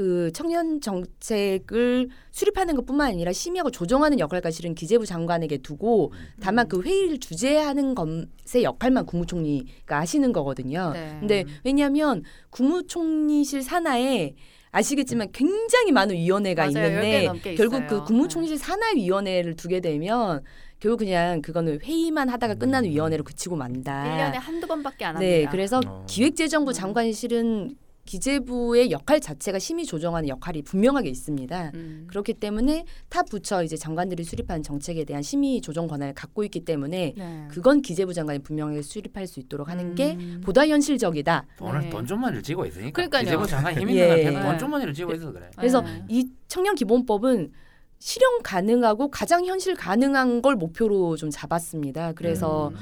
그 0.00 0.30
청년 0.32 0.80
정책을 0.80 2.08
수립하는 2.30 2.74
것뿐만 2.74 3.08
아니라 3.08 3.34
심의하고 3.34 3.70
조정하는 3.70 4.18
역할까지 4.18 4.56
실은 4.56 4.74
기재부 4.74 5.04
장관에게 5.04 5.58
두고 5.58 6.14
다만 6.40 6.66
그 6.68 6.80
회의를 6.80 7.18
주재하는 7.18 7.94
것의 7.94 8.64
역할만 8.64 9.04
국무총리가 9.04 10.00
하시는 10.00 10.32
거거든요. 10.32 10.92
네. 10.94 11.18
근데 11.20 11.44
왜냐하면 11.64 12.22
국무총리실 12.48 13.62
산하에 13.62 14.36
아시겠지만 14.70 15.32
굉장히 15.32 15.92
많은 15.92 16.14
위원회가 16.14 16.70
맞아요. 16.70 16.72
10개 16.72 17.22
있는데 17.24 17.54
결국 17.56 17.84
있어요. 17.84 17.86
그 17.86 18.04
국무총리실 18.04 18.56
산하위원회를 18.56 19.54
두게 19.54 19.80
되면 19.80 20.42
결국 20.78 21.00
그냥 21.00 21.42
그거는 21.42 21.78
회의만 21.82 22.30
하다가 22.30 22.54
끝나는 22.54 22.88
음. 22.88 22.94
위원회로 22.94 23.22
그치고 23.22 23.54
만다. 23.54 24.32
1년에 24.32 24.40
한두 24.40 24.66
번밖에 24.66 25.04
안 25.04 25.16
합니다. 25.16 25.30
네, 25.30 25.46
그래서 25.50 25.82
어. 25.84 26.06
기획재정부 26.08 26.70
음. 26.70 26.72
장관이 26.72 27.12
실은 27.12 27.76
기재부의 28.10 28.90
역할 28.90 29.20
자체가 29.20 29.60
심의 29.60 29.84
조정하는 29.84 30.28
역할이 30.28 30.62
분명하게 30.62 31.08
있습니다. 31.10 31.70
음. 31.74 32.06
그렇기 32.08 32.34
때문에 32.34 32.84
타 33.08 33.22
부처 33.22 33.62
이제 33.62 33.76
장관들이 33.76 34.24
수립한 34.24 34.64
정책에 34.64 35.04
대한 35.04 35.22
심의 35.22 35.60
조정 35.60 35.86
권한을 35.86 36.14
갖고 36.14 36.42
있기 36.42 36.64
때문에 36.64 37.14
네. 37.16 37.48
그건 37.48 37.82
기재부 37.82 38.12
장관이 38.12 38.40
분명하게 38.40 38.82
수립할 38.82 39.28
수 39.28 39.38
있도록 39.38 39.68
하는 39.68 39.94
게 39.94 40.14
음. 40.14 40.40
보다 40.44 40.66
현실적이다. 40.66 41.46
돈을 41.58 41.82
네. 41.82 41.90
돈 41.90 42.04
좀만이를 42.04 42.42
쥐고 42.42 42.66
있으니까. 42.66 42.90
그러니까요. 42.90 43.22
기재부 43.22 43.46
장관 43.46 43.78
힘 43.78 43.88
예. 43.90 44.06
네. 44.28 44.42
돈 44.42 44.58
좀만이를 44.58 44.92
쥐고 44.92 45.12
있어서 45.12 45.30
그래. 45.30 45.48
그래서 45.56 45.80
네. 45.82 46.04
이 46.08 46.28
청년 46.48 46.74
기본법은 46.74 47.52
실현 48.00 48.42
가능하고 48.42 49.10
가장 49.10 49.44
현실 49.44 49.76
가능한 49.76 50.40
걸 50.40 50.56
목표로 50.56 51.16
좀 51.16 51.30
잡았습니다. 51.30 52.14
그래서 52.14 52.68
음. 52.68 52.76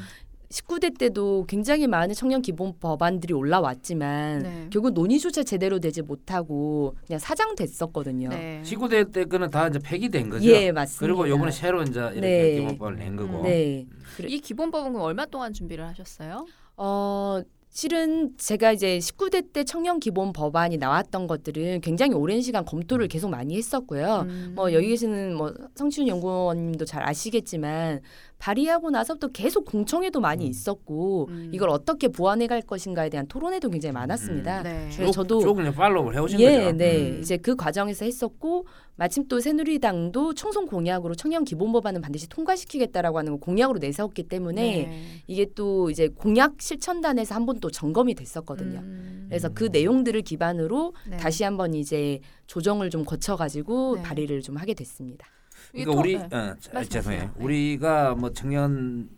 19대 0.51 0.97
때도 0.97 1.45
굉장히 1.47 1.87
많은 1.87 2.15
청년 2.15 2.41
기본 2.41 2.73
법안들이 2.79 3.35
올라왔지만 3.35 4.39
네. 4.43 4.67
결국 4.71 4.93
논의조차 4.93 5.43
제대로 5.43 5.79
되지 5.79 6.01
못하고 6.03 6.97
그냥 7.07 7.19
사장됐었거든요. 7.19 8.31
네. 8.31 8.63
19대 8.65 9.13
때 9.13 9.25
거는 9.27 9.51
다 9.51 9.69
이제 9.69 9.79
폐기된 9.79 10.31
거죠. 10.31 10.47
예, 10.47 10.73
맞습니다. 10.73 11.01
그리고 11.07 11.29
요번에 11.29 11.51
새로 11.51 11.83
이제 11.83 12.01
이렇게 12.01 12.21
네. 12.21 12.55
기본법을 12.61 12.97
낸 12.97 13.17
거고. 13.17 13.43
네. 13.43 13.87
그래- 14.17 14.29
이 14.31 14.41
기본법은 14.41 14.97
얼마 14.97 15.27
동안 15.27 15.53
준비를 15.53 15.87
하셨어요? 15.87 16.47
어 16.79 17.43
실은 17.71 18.33
제가 18.39 18.73
이제 18.73 18.99
19대 18.99 19.53
때 19.53 19.63
청년 19.63 20.01
기본 20.01 20.33
법안이 20.33 20.79
나왔던 20.79 21.27
것들은 21.27 21.83
굉장히 21.83 22.15
오랜 22.15 22.41
시간 22.41 22.65
검토를 22.65 23.09
계속 23.09 23.29
많이 23.29 23.57
했었고요. 23.59 24.25
음. 24.27 24.53
뭐 24.57 24.73
여기 24.73 24.89
계시는 24.89 25.35
뭐 25.37 25.53
성춘 25.75 26.09
연구원님도 26.09 26.87
잘 26.87 27.07
아시겠지만 27.07 28.01
발의하고 28.39 28.91
나서부터 28.91 29.29
계속 29.29 29.65
공청회도 29.65 30.21
많이 30.21 30.45
음. 30.47 30.51
있었고 30.51 31.27
음. 31.31 31.51
이걸 31.53 31.71
어떻게 31.71 32.09
보완해 32.09 32.47
갈 32.47 32.63
것인가에 32.63 33.11
대한 33.11 33.27
토론회도 33.27 33.69
굉장히 33.71 33.93
많았습니다. 33.93 34.63
네. 34.63 34.89
그래서 34.95 35.11
저도 35.13 35.41
쭉 35.41 35.55
그냥 35.55 35.75
팔로우를 35.75 36.17
해오신 36.17 36.39
예, 36.41 36.59
거죠. 36.65 36.73
네. 36.77 37.11
음. 37.11 37.21
이제 37.21 37.37
그 37.37 37.57
과정에서 37.57 38.05
했었고 38.05 38.67
마침 38.95 39.27
또 39.29 39.41
새누리당도 39.41 40.35
총선 40.35 40.67
공약으로 40.67 41.15
청년 41.15 41.45
기본 41.45 41.73
법안은 41.73 42.01
반드시 42.01 42.29
통과시키겠다라고 42.29 43.19
하는 43.19 43.33
거 43.33 43.39
공약으로 43.39 43.79
내세웠기 43.81 44.25
때문에 44.25 44.63
네. 44.63 45.03
이게 45.27 45.47
또 45.55 45.91
이제 45.91 46.09
공약 46.09 46.61
실천단에서 46.61 47.35
한 47.35 47.45
번 47.45 47.59
또 47.61 47.71
점검이 47.71 48.15
됐었거든요. 48.15 48.79
음. 48.81 49.27
그래서 49.29 49.49
그 49.49 49.65
내용들을 49.73 50.21
기반으로 50.23 50.93
네. 51.09 51.17
다시 51.17 51.43
한번 51.43 51.75
이제 51.75 52.21
조정을 52.47 52.91
좀 52.91 53.05
거쳐 53.05 53.35
가지고 53.37 53.97
네. 53.97 54.03
발의를 54.03 54.43
좀 54.43 54.57
하게 54.59 54.75
됐습니다. 54.75 55.27
그러니까 55.73 55.93
또- 55.93 55.99
우리 55.99 56.17
네. 56.19 56.25
어, 56.25 56.29
자, 56.29 56.71
말씀하세요. 56.73 56.85
죄송해요. 56.89 57.23
네. 57.37 57.45
우리가 57.45 58.15
뭐 58.15 58.31
청년 58.33 59.09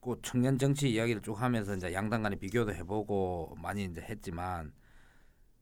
그 0.00 0.16
청년 0.22 0.56
정치 0.58 0.88
이야기를 0.90 1.22
쭉 1.22 1.40
하면서 1.40 1.74
이제 1.74 1.92
양당 1.92 2.22
간의 2.22 2.38
비교도 2.38 2.72
해보고 2.74 3.56
많이 3.60 3.84
이제 3.84 4.00
했지만 4.00 4.72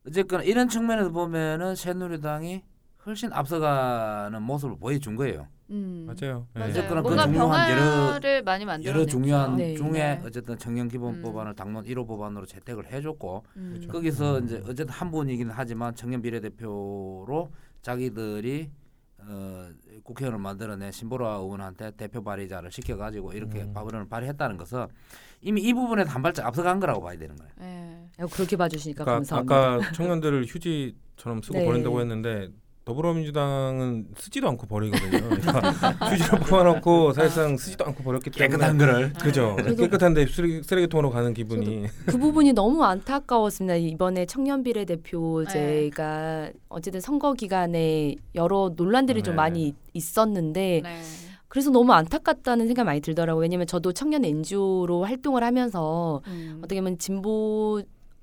어쨌거나 0.06 0.42
이런 0.42 0.68
측면에서 0.68 1.10
보면은 1.10 1.74
새누리당이 1.76 2.62
훨씬 3.06 3.32
앞서가는 3.32 4.42
모습을 4.42 4.76
보여준 4.78 5.16
거예요. 5.16 5.46
음. 5.70 6.04
맞아요. 6.06 6.46
예. 6.56 6.58
맞아요. 6.58 6.70
어쨌거나 6.72 7.00
그 7.02 7.08
뭔가 7.08 7.26
중요한 7.26 7.70
여러- 7.70 8.42
많이 8.42 8.64
만들어 8.66 8.92
여러 8.92 9.06
중요한 9.06 9.56
네. 9.56 9.74
중에 9.74 9.90
네. 9.92 10.22
어쨌든 10.24 10.58
청년 10.58 10.88
기본 10.88 11.14
음. 11.16 11.22
법안을 11.22 11.54
당론 11.54 11.84
1호 11.84 12.06
법안으로 12.06 12.44
채택을 12.44 12.92
해줬고 12.92 13.44
음. 13.56 13.70
그렇죠. 13.74 13.88
거기서 13.92 14.38
음. 14.38 14.44
이제 14.44 14.56
어쨌든 14.64 14.88
한 14.90 15.10
분이긴 15.10 15.50
하지만 15.50 15.94
청년 15.94 16.20
비례대표로 16.20 17.50
자기들이 17.80 18.70
어, 19.26 19.70
국회의원을 20.02 20.38
만들어낸 20.38 20.92
신보라 20.92 21.36
의원한테 21.36 21.92
대표 21.92 22.22
발의자를 22.22 22.70
시켜가지고 22.70 23.32
이렇게 23.32 23.62
음. 23.62 23.72
법안을 23.72 24.08
발의했다는 24.08 24.56
것은 24.56 24.86
이미 25.40 25.62
이 25.62 25.72
부분에 25.72 26.04
한 26.04 26.22
발짝 26.22 26.46
앞서간 26.46 26.80
거라고 26.80 27.02
봐야 27.02 27.18
되는 27.18 27.36
거예요. 27.36 27.52
네. 27.58 28.08
어, 28.18 28.26
그렇게 28.26 28.56
봐주시니까 28.56 29.04
그러니까 29.04 29.36
감사합니다. 29.36 29.56
아까 29.56 29.92
청년들을 29.92 30.44
휴지 30.46 30.96
처럼 31.16 31.42
쓰고 31.42 31.58
네. 31.58 31.64
버린다고 31.64 32.00
했는데 32.00 32.48
더불어민주당은 32.84 34.08
쓰지도 34.16 34.48
않고 34.48 34.66
버리거든요. 34.66 35.10
그러니까 35.28 35.60
휴지로 36.10 36.38
뽑아놓고 36.40 37.12
사실상 37.14 37.56
쓰지도 37.56 37.84
않고 37.86 38.02
버렸기 38.02 38.30
때문에 38.30 38.48
깨끗한 38.56 38.78
거를 38.78 39.12
그죠. 39.14 39.56
저도- 39.58 39.76
깨끗한데 39.78 40.26
쓰레기, 40.26 40.62
쓰레기통으로 40.62 41.10
가는 41.10 41.32
기분이 41.32 41.86
그 42.06 42.18
부분이 42.18 42.52
너무 42.52 42.84
안타까웠습니다. 42.84 43.76
이번에 43.76 44.26
청년 44.26 44.62
비례 44.62 44.84
대표제가 44.84 46.50
어쨌든 46.68 47.00
선거 47.00 47.32
기간에 47.32 48.16
여러 48.34 48.70
논란들이 48.76 49.22
좀 49.22 49.32
네. 49.32 49.36
많이 49.36 49.74
있었는데 49.94 50.80
네. 50.84 51.00
그래서 51.48 51.70
너무 51.70 51.92
안타깝다는 51.92 52.66
생각 52.66 52.84
많이 52.84 53.00
들더라고요. 53.00 53.40
왜냐면 53.40 53.66
저도 53.66 53.92
청년 53.92 54.24
NGO로 54.24 55.04
활동을 55.04 55.42
하면서 55.44 56.20
음. 56.26 56.60
어떻게 56.62 56.80
보면 56.80 56.98
진보 56.98 57.80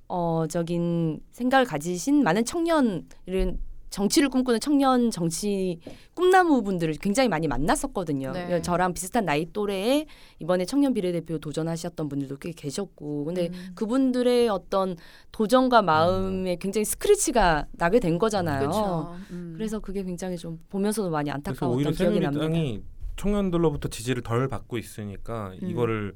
어적인 0.08 1.22
생각을 1.32 1.66
가지신 1.66 2.22
많은 2.24 2.44
청년들은 2.44 3.58
정치를 3.92 4.30
꿈꾸는 4.30 4.60
청년 4.60 5.12
정치 5.12 5.80
꿈나무 6.14 6.64
분들을 6.64 6.96
굉장히 6.96 7.30
많이 7.30 7.48
만났었거든요. 7.48 8.32
네. 8.32 8.62
저랑 8.62 8.94
비슷한 8.94 9.26
나이 9.26 9.46
또래에 9.52 10.08
이번에 10.40 10.66
청년 10.66 10.94
비례대표 10.94 11.38
도전하셨던 11.38 12.10
분들도 12.10 12.38
꽤 12.38 12.52
계셨고, 12.54 13.26
근데 13.26 13.50
음. 13.50 13.72
그분들의 13.76 14.48
어떤 14.48 14.96
도전과 15.32 15.82
마음에 15.82 16.56
굉장히 16.56 16.86
스크래치가 16.86 17.68
나게 17.74 18.00
된 18.00 18.18
거잖아요. 18.18 19.16
음. 19.32 19.54
그래서 19.56 19.80
그게 19.80 20.04
굉장히 20.04 20.38
좀 20.38 20.60
보면서도 20.70 21.10
많이 21.10 21.30
안타까웠던 21.30 21.78
오히려 21.78 21.92
기억이 21.92 22.20
납니다. 22.22 22.44
새누리당이 22.46 22.84
청년들로부터 23.18 23.90
지지를 23.90 24.24
덜 24.24 24.48
받고 24.48 24.78
있으니까 24.78 25.52
음. 25.62 25.70
이거를 25.70 26.16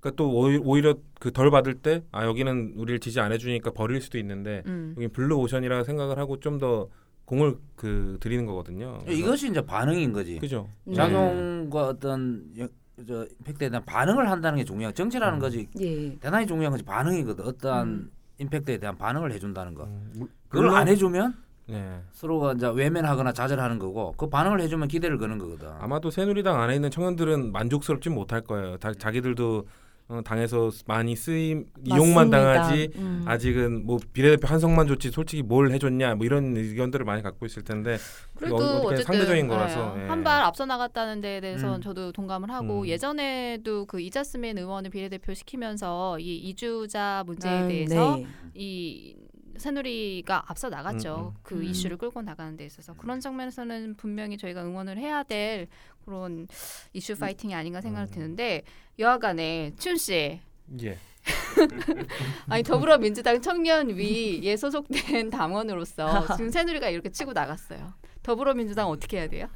그러니까 0.00 0.16
또 0.16 0.30
오히- 0.32 0.60
오히려 0.64 0.94
그 1.18 1.30
덜 1.30 1.50
받을 1.50 1.74
때 1.74 2.02
아 2.12 2.24
여기는 2.24 2.74
우리를 2.76 2.98
지지 3.00 3.20
안 3.20 3.32
해주니까 3.32 3.70
버릴 3.72 4.00
수도 4.00 4.18
있는데 4.18 4.62
음. 4.66 4.94
여기 4.96 5.08
블루 5.08 5.36
오션이라 5.36 5.84
생각을 5.84 6.18
하고 6.18 6.38
좀 6.40 6.58
더 6.58 6.88
공을 7.26 7.56
그 7.76 8.16
드리는 8.20 8.44
거거든요. 8.44 8.98
이것이 9.06 9.48
이제 9.50 9.64
반응인 9.64 10.12
거지. 10.12 10.38
그죠. 10.40 10.68
네. 10.84 10.94
작용과 10.96 11.86
어떤 11.88 12.44
여- 12.58 12.66
저 13.06 13.24
임팩트에 13.40 13.68
대한 13.70 13.84
반응을 13.84 14.28
한다는 14.28 14.58
게 14.58 14.64
중요한 14.64 14.92
정치라는 14.92 15.38
음. 15.38 15.40
것이 15.40 15.68
예. 15.80 16.18
대단히 16.18 16.44
중요한 16.46 16.72
것이 16.72 16.82
반응이거든. 16.82 17.46
어떠한 17.46 17.86
음. 17.88 18.10
임팩트에 18.38 18.78
대한 18.78 18.98
반응을 18.98 19.30
해준다는 19.32 19.74
거. 19.74 19.84
음, 19.84 20.10
물- 20.16 20.28
그걸 20.48 20.64
물론- 20.66 20.76
안 20.80 20.88
해주면 20.88 21.34
네. 21.68 22.00
서로가 22.12 22.54
이제 22.54 22.66
외면하거나 22.68 23.32
좌절하는 23.32 23.78
거고 23.78 24.12
그 24.16 24.28
반응을 24.28 24.60
해주면 24.62 24.88
기대를 24.88 25.16
거는 25.16 25.38
거거든. 25.38 25.68
아마도 25.78 26.10
새누리당 26.10 26.60
안에 26.60 26.74
있는 26.74 26.90
청년들은 26.90 27.52
만족스럽지 27.52 28.10
못할 28.10 28.40
거예요. 28.40 28.76
다, 28.78 28.92
자기들도 28.92 29.66
어, 30.10 30.20
당에서 30.24 30.70
많이 30.86 31.14
쓰임 31.14 31.66
이용만 31.84 32.30
맞습니다. 32.30 32.38
당하지 32.38 32.90
음. 32.96 33.22
아직은 33.26 33.86
뭐 33.86 34.00
비례대표 34.12 34.48
한석만 34.48 34.88
좋지 34.88 35.12
솔직히 35.12 35.42
뭘 35.42 35.70
해줬냐 35.70 36.16
뭐 36.16 36.26
이런 36.26 36.56
의견들을 36.56 37.04
많이 37.04 37.22
갖고 37.22 37.46
있을 37.46 37.62
텐데 37.62 37.96
그래도 38.34 38.56
어, 38.56 38.80
어쨌든 38.86 39.04
상대적인 39.04 39.46
거라서, 39.46 39.94
예. 39.98 40.08
한발 40.08 40.42
앞서 40.42 40.66
나갔다는 40.66 41.20
데에 41.20 41.40
대해서는 41.40 41.76
음. 41.76 41.80
저도 41.80 42.10
동감을 42.10 42.50
하고 42.50 42.80
음. 42.80 42.86
예전에도 42.88 43.86
그 43.86 44.00
이자스민 44.00 44.58
의원을 44.58 44.90
비례대표 44.90 45.32
시키면서 45.32 46.18
이 46.18 46.36
이주자 46.38 47.22
문제에 47.24 47.58
아, 47.58 47.68
대해서 47.68 48.16
네. 48.16 48.26
이 48.54 49.14
새누리가 49.60 50.44
앞서 50.46 50.68
나갔죠. 50.68 51.16
음, 51.16 51.26
음. 51.26 51.40
그 51.42 51.54
음. 51.56 51.62
이슈를 51.62 51.98
끌고 51.98 52.22
나가는 52.22 52.56
데 52.56 52.64
있어서 52.64 52.94
그런 52.94 53.20
장면에서는 53.20 53.94
분명히 53.96 54.36
저희가 54.38 54.64
응원을 54.64 54.98
해야 54.98 55.22
될 55.22 55.68
그런 56.04 56.48
이슈 56.92 57.16
파이팅이 57.16 57.54
아닌가 57.54 57.80
생각이 57.80 58.10
음. 58.10 58.14
드는데 58.14 58.62
여하간에 58.98 59.72
춘 59.78 59.96
씨. 59.96 60.40
예. 60.82 60.98
아니 62.48 62.62
더불어민주당 62.62 63.40
청년위에 63.40 64.56
소속된 64.56 65.30
당원으로서 65.30 66.26
지금 66.36 66.50
새누리가 66.50 66.88
이렇게 66.88 67.10
치고 67.10 67.32
나갔어요. 67.32 67.94
더불어민주당 68.22 68.88
어떻게 68.88 69.18
해야 69.18 69.28
돼요? 69.28 69.48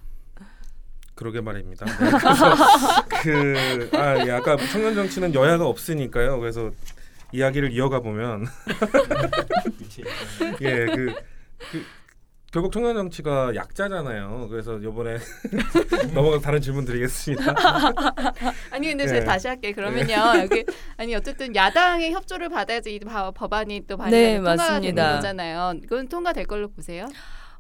그러게 1.14 1.40
말입니다. 1.40 1.86
네, 1.86 2.10
그래서 2.18 2.56
그 3.22 3.90
아, 3.92 4.26
예, 4.26 4.32
아까 4.32 4.56
청년 4.56 4.96
정치는 4.96 5.32
여야가 5.32 5.64
없으니까요. 5.66 6.40
그래서 6.40 6.72
이야기를 7.30 7.70
이어가 7.72 8.00
보면 8.00 8.46
예, 10.60 10.86
그, 10.86 11.14
그 11.70 11.84
결국 12.54 12.70
청년 12.70 12.94
정치가 12.94 13.52
약자잖아요. 13.56 14.46
그래서 14.48 14.78
이번에 14.78 15.16
넘어가 16.14 16.38
다른 16.38 16.60
질문 16.60 16.84
드리겠습니다. 16.84 17.52
아니 18.70 18.86
근데 18.90 19.06
네. 19.06 19.08
제가 19.08 19.24
다시 19.24 19.48
할게. 19.48 19.72
그러면요 19.72 20.14
여기 20.40 20.64
아니 20.96 21.16
어쨌든 21.16 21.52
야당의 21.56 22.12
협조를 22.12 22.50
받아야지 22.50 22.94
이 22.94 23.00
바- 23.00 23.32
법안이 23.32 23.88
또 23.88 23.96
발의가 23.96 24.16
네, 24.16 24.36
통과가 24.36 24.56
되는 24.56 24.66
맞습니다. 24.72 25.14
거잖아요. 25.16 25.72
이건 25.82 26.06
통과될 26.06 26.46
걸로 26.46 26.68
보세요. 26.68 27.08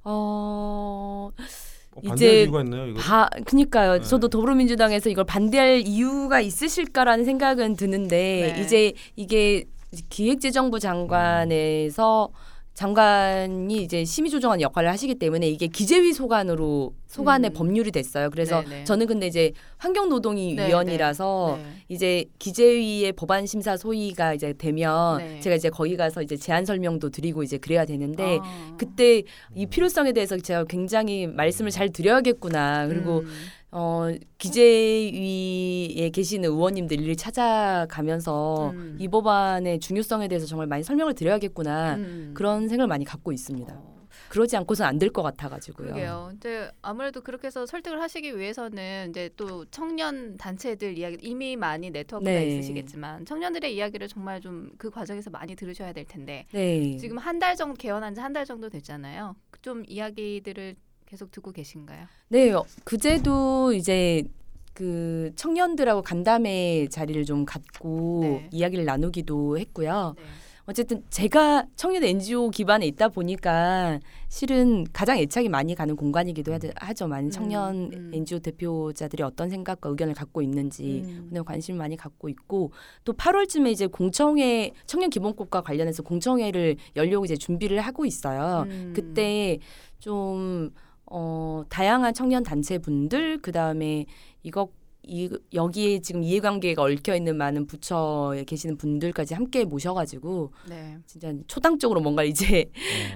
어, 0.04 1.30
어, 1.32 2.00
이제 2.00 2.08
반대할 2.08 2.36
이유가 2.44 2.60
있네요. 2.60 2.86
이거. 2.86 3.00
바, 3.00 3.28
그니까요. 3.46 3.98
네. 3.98 4.00
저도 4.02 4.28
더불어민주당에서 4.28 5.10
이걸 5.10 5.24
반대할 5.24 5.82
이유가 5.84 6.40
있으실까라는 6.40 7.24
생각은 7.24 7.74
드는데 7.74 8.54
네. 8.54 8.62
이제 8.62 8.92
이게 9.16 9.64
기획재정부 10.08 10.78
장관에서 10.78 12.30
장관이 12.74 13.82
이제 13.82 14.04
심의 14.04 14.30
조정하는 14.30 14.60
역할을 14.60 14.90
하시기 14.90 15.14
때문에 15.14 15.48
이게 15.48 15.68
기재위 15.68 16.12
소관으로 16.12 16.92
소관의 17.06 17.50
음. 17.50 17.54
법률이 17.54 17.92
됐어요. 17.92 18.30
그래서 18.30 18.62
네, 18.62 18.68
네. 18.68 18.84
저는 18.84 19.06
근데 19.06 19.28
이제 19.28 19.52
환경노동위 19.78 20.56
네, 20.56 20.68
위원이라서 20.68 21.60
네. 21.62 21.68
이제 21.88 22.24
기재위의 22.40 23.12
법안 23.12 23.46
심사 23.46 23.76
소위가 23.76 24.34
이제 24.34 24.52
되면 24.52 25.18
네. 25.18 25.38
제가 25.38 25.54
이제 25.54 25.70
거기 25.70 25.96
가서 25.96 26.20
이제 26.20 26.36
제안 26.36 26.64
설명도 26.64 27.10
드리고 27.10 27.44
이제 27.44 27.58
그래야 27.58 27.84
되는데 27.84 28.40
아. 28.42 28.74
그때 28.76 29.22
이 29.54 29.66
필요성에 29.66 30.12
대해서 30.12 30.36
제가 30.36 30.64
굉장히 30.64 31.28
말씀을 31.28 31.70
잘 31.70 31.90
드려야겠구나. 31.90 32.88
그리고 32.88 33.20
음. 33.20 33.28
어 33.76 34.06
기재위에 34.38 36.10
계시는 36.10 36.48
의원님들 36.48 36.98
일일이 37.00 37.16
찾아가면서 37.16 38.70
음. 38.70 38.96
이 39.00 39.08
법안의 39.08 39.80
중요성에 39.80 40.28
대해서 40.28 40.46
정말 40.46 40.66
많이 40.68 40.84
설명을 40.84 41.14
드려야겠구나. 41.14 41.96
음. 41.96 42.30
그런 42.34 42.68
생각을 42.68 42.86
많이 42.86 43.04
갖고 43.04 43.32
있습니다. 43.32 43.74
어. 43.74 43.94
그러지 44.28 44.56
않고서는 44.56 44.88
안 44.88 44.98
될 44.98 45.10
것 45.10 45.22
같아가지고요. 45.22 45.88
그러게요. 45.88 46.26
근데 46.30 46.70
아무래도 46.82 47.20
그렇게 47.20 47.48
해서 47.48 47.66
설득을 47.66 48.00
하시기 48.00 48.38
위해서는 48.38 49.10
이제 49.10 49.28
또 49.36 49.64
청년 49.72 50.36
단체들 50.36 50.96
이야기 50.98 51.18
이미 51.22 51.56
많이 51.56 51.90
네트워크가 51.90 52.30
네. 52.30 52.46
있으시겠지만 52.46 53.26
청년들의 53.26 53.74
이야기를 53.74 54.08
정말 54.08 54.40
좀 54.40 54.70
그 54.78 54.90
과정에서 54.90 55.30
많이 55.30 55.54
들으셔야 55.56 55.92
될 55.92 56.04
텐데 56.04 56.46
네. 56.52 56.96
지금 56.96 57.18
한 57.18 57.38
달 57.40 57.54
정도 57.56 57.74
개원한 57.74 58.14
지 58.14 58.20
한 58.20 58.32
달 58.32 58.44
정도 58.46 58.68
됐잖아요. 58.68 59.34
좀 59.62 59.82
이야기들을 59.86 60.74
계속 61.14 61.30
듣고 61.30 61.52
계신가요? 61.52 62.06
네, 62.28 62.50
어, 62.50 62.64
그제도 62.82 63.72
이제 63.72 64.24
그 64.72 65.30
청년들하고 65.36 66.02
간담회 66.02 66.88
자리를 66.90 67.24
좀 67.24 67.44
갖고 67.44 68.18
네. 68.22 68.48
이야기를 68.50 68.84
나누기도 68.84 69.56
했고요. 69.56 70.14
네. 70.16 70.22
어쨌든 70.66 71.04
제가 71.10 71.66
청년 71.76 72.02
NGO 72.02 72.48
기반에 72.50 72.86
있다 72.86 73.10
보니까 73.10 74.00
실은 74.28 74.84
가장 74.94 75.18
애착이 75.18 75.48
많이 75.50 75.74
가는 75.74 75.94
공간이기도 75.94 76.54
하- 76.54 76.58
하죠. 76.76 77.06
많은 77.06 77.30
청년 77.30 77.92
음. 77.92 78.10
NGO 78.14 78.40
대표자들이 78.40 79.22
어떤 79.22 79.50
생각과 79.50 79.90
의견을 79.90 80.14
갖고 80.14 80.40
있는지 80.42 81.02
음. 81.04 81.44
관심을 81.44 81.78
많이 81.78 81.96
갖고 81.96 82.28
있고 82.30 82.72
또 83.04 83.12
8월쯤에 83.12 83.70
이제 83.70 83.86
공청회 83.86 84.72
청년 84.86 85.10
기본법과 85.10 85.60
관련해서 85.60 86.02
공청회를 86.02 86.76
열려고 86.96 87.26
이제 87.26 87.36
준비를 87.36 87.80
하고 87.82 88.06
있어요. 88.06 88.64
음. 88.66 88.92
그때 88.96 89.58
좀 89.98 90.70
어, 91.06 91.62
다양한 91.68 92.14
청년 92.14 92.42
단체 92.42 92.78
분들 92.78 93.38
그다음에 93.42 94.06
이거 94.42 94.68
이, 95.06 95.28
여기에 95.52 96.00
지금 96.00 96.22
이해관계가 96.22 96.82
얽혀 96.82 97.14
있는 97.14 97.36
많은 97.36 97.66
부처에 97.66 98.44
계시는 98.44 98.78
분들까지 98.78 99.34
함께 99.34 99.64
모셔가지고 99.64 100.50
네. 100.66 100.96
진짜 101.04 101.30
초당적으로 101.46 102.00
뭔가 102.00 102.24
이제 102.24 102.70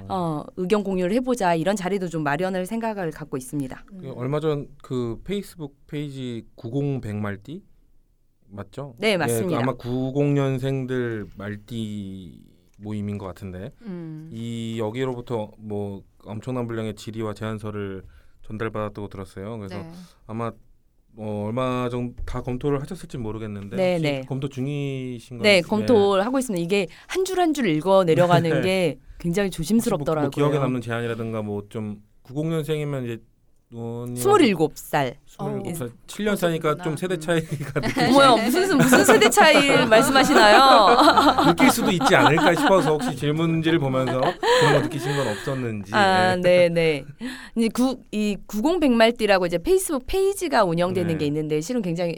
어. 0.06 0.42
어, 0.44 0.44
의견 0.56 0.84
공유를 0.84 1.14
해보자 1.16 1.54
이런 1.54 1.76
자리도 1.76 2.08
좀 2.08 2.22
마련할 2.24 2.66
생각을 2.66 3.10
갖고 3.10 3.38
있습니다. 3.38 3.84
음. 3.92 3.98
그 4.02 4.12
얼마 4.12 4.38
전 4.38 4.68
그 4.82 5.18
페이스북 5.24 5.76
페이지 5.86 6.44
90 6.56 7.00
100말띠 7.00 7.62
맞죠? 8.50 8.94
네, 8.98 9.12
예, 9.12 9.16
그 9.16 9.18
맞습니다. 9.22 9.58
아마 9.58 9.72
90년생들 9.74 11.28
말띠 11.36 12.42
모임인 12.78 13.18
것 13.18 13.26
같은데 13.26 13.72
음. 13.82 14.30
이 14.32 14.76
여기로부터 14.78 15.50
뭐 15.58 16.02
엄청난 16.24 16.66
분량의 16.66 16.94
질의와 16.94 17.34
제안서를 17.34 18.02
전달받았다고 18.42 19.08
들었어요. 19.08 19.58
그래서 19.58 19.76
네. 19.78 19.90
아마 20.26 20.52
어, 21.16 21.44
얼마 21.48 21.88
정도 21.90 22.14
다 22.24 22.40
검토를 22.42 22.80
하셨을지 22.80 23.18
모르겠는데 23.18 23.76
네, 23.76 23.98
네. 23.98 24.20
검토 24.28 24.48
중이신 24.48 25.38
네, 25.38 25.60
건지, 25.60 25.68
검토를 25.68 26.24
하고 26.24 26.38
있습니다. 26.38 26.62
이게 26.62 26.86
한 27.08 27.24
줄 27.24 27.38
한 27.40 27.52
줄 27.52 27.68
읽어 27.68 28.04
내려가는 28.04 28.48
네. 28.50 28.60
게 28.62 28.98
굉장히 29.18 29.48
혹시 29.48 29.58
뭐, 29.58 29.64
조심스럽더라고요. 29.64 30.22
뭐 30.22 30.30
기억에 30.30 30.58
남는 30.58 30.80
제안이라든가 30.80 31.42
뭐 31.42 31.62
좀 31.68 32.02
90년생이면 32.22 33.04
이제 33.04 33.18
의원님 33.70 34.22
27살. 34.22 35.14
27살 35.36 35.92
7년 36.06 36.36
차니까 36.36 36.76
좀 36.82 36.96
세대 36.96 37.14
음. 37.14 37.20
차이가 37.20 37.80
어머요 38.08 38.36
무슨 38.36 38.76
무슨 38.78 39.04
세대 39.04 39.28
차이를 39.28 39.86
말씀하시나요? 39.88 41.46
느낄 41.46 41.70
수도 41.70 41.90
있지 41.90 42.16
않을까 42.16 42.54
싶어서 42.54 42.92
혹시 42.92 43.14
질문지를 43.14 43.78
보면서 43.78 44.20
그런 44.20 44.72
거 44.74 44.80
느끼신 44.80 45.16
건 45.16 45.28
없었는지. 45.28 45.94
아, 45.94 46.34
네. 46.36 46.68
네, 46.68 46.68
네. 46.68 47.04
이제 47.56 47.68
구이 47.68 48.36
90백말띠라고 48.48 49.46
이제 49.46 49.58
페이스북 49.58 50.06
페이지가 50.06 50.64
운영되는 50.64 51.12
네. 51.12 51.18
게 51.18 51.26
있는데 51.26 51.60
실은 51.60 51.82
굉장히 51.82 52.16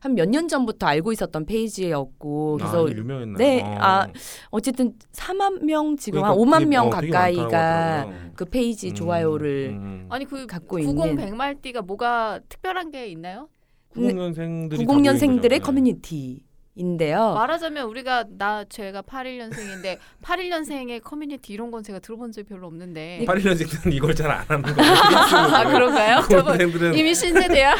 한 0.00 0.14
몇 0.14 0.26
년 0.28 0.48
전부터 0.48 0.86
알고 0.86 1.12
있었던 1.12 1.44
페이지였고 1.46 2.56
그래서 2.58 2.86
아, 2.86 2.90
유명했나요? 2.90 3.36
네, 3.38 3.62
어. 3.62 3.76
아, 3.80 4.06
어쨌든 4.50 4.94
4만 5.12 5.64
명 5.64 5.96
지금 5.96 6.20
그러니까 6.22 6.40
한 6.40 6.46
5만 6.48 6.52
그게 6.58 6.66
명뭐 6.66 7.00
되게 7.00 7.10
가까이가. 7.12 8.08
그 8.34 8.44
페이지 8.44 8.88
음, 8.90 8.94
좋아요를 8.94 9.68
음. 9.72 10.06
아니 10.10 10.24
그 10.24 10.46
갖고 10.46 10.76
90 10.76 10.88
있는 10.90 11.16
백말띠가 11.16 11.82
뭐가 11.82 12.40
특별한 12.48 12.90
게 12.90 13.06
있나요? 13.08 13.48
90년생들이 13.94 14.86
90년생들의 14.86 15.62
커뮤니티 15.62 16.42
인데요. 16.78 17.34
말하자면 17.34 17.86
우리가 17.86 18.24
나 18.38 18.64
제가 18.64 19.02
81년생인데 19.02 19.98
81년생의 20.22 21.02
커뮤니티 21.04 21.52
이런 21.52 21.70
건 21.70 21.82
제가 21.82 21.98
들어본 21.98 22.32
적이 22.32 22.48
별로 22.48 22.66
없는데 22.68 23.24
81년생들은 23.26 23.92
이걸 23.92 24.14
잘 24.14 24.28
안 24.30 24.44
하는 24.46 24.62
거예요. 24.62 24.92
아 25.54 25.64
그런가요? 25.64 26.20
저분 26.30 26.56
90년생들은 26.56 26.96
이미 26.96 27.14
신세대야. 27.14 27.74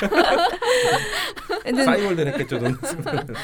싸이월드 1.85 2.21
했겠죠. 2.23 2.59
돈. 2.59 2.77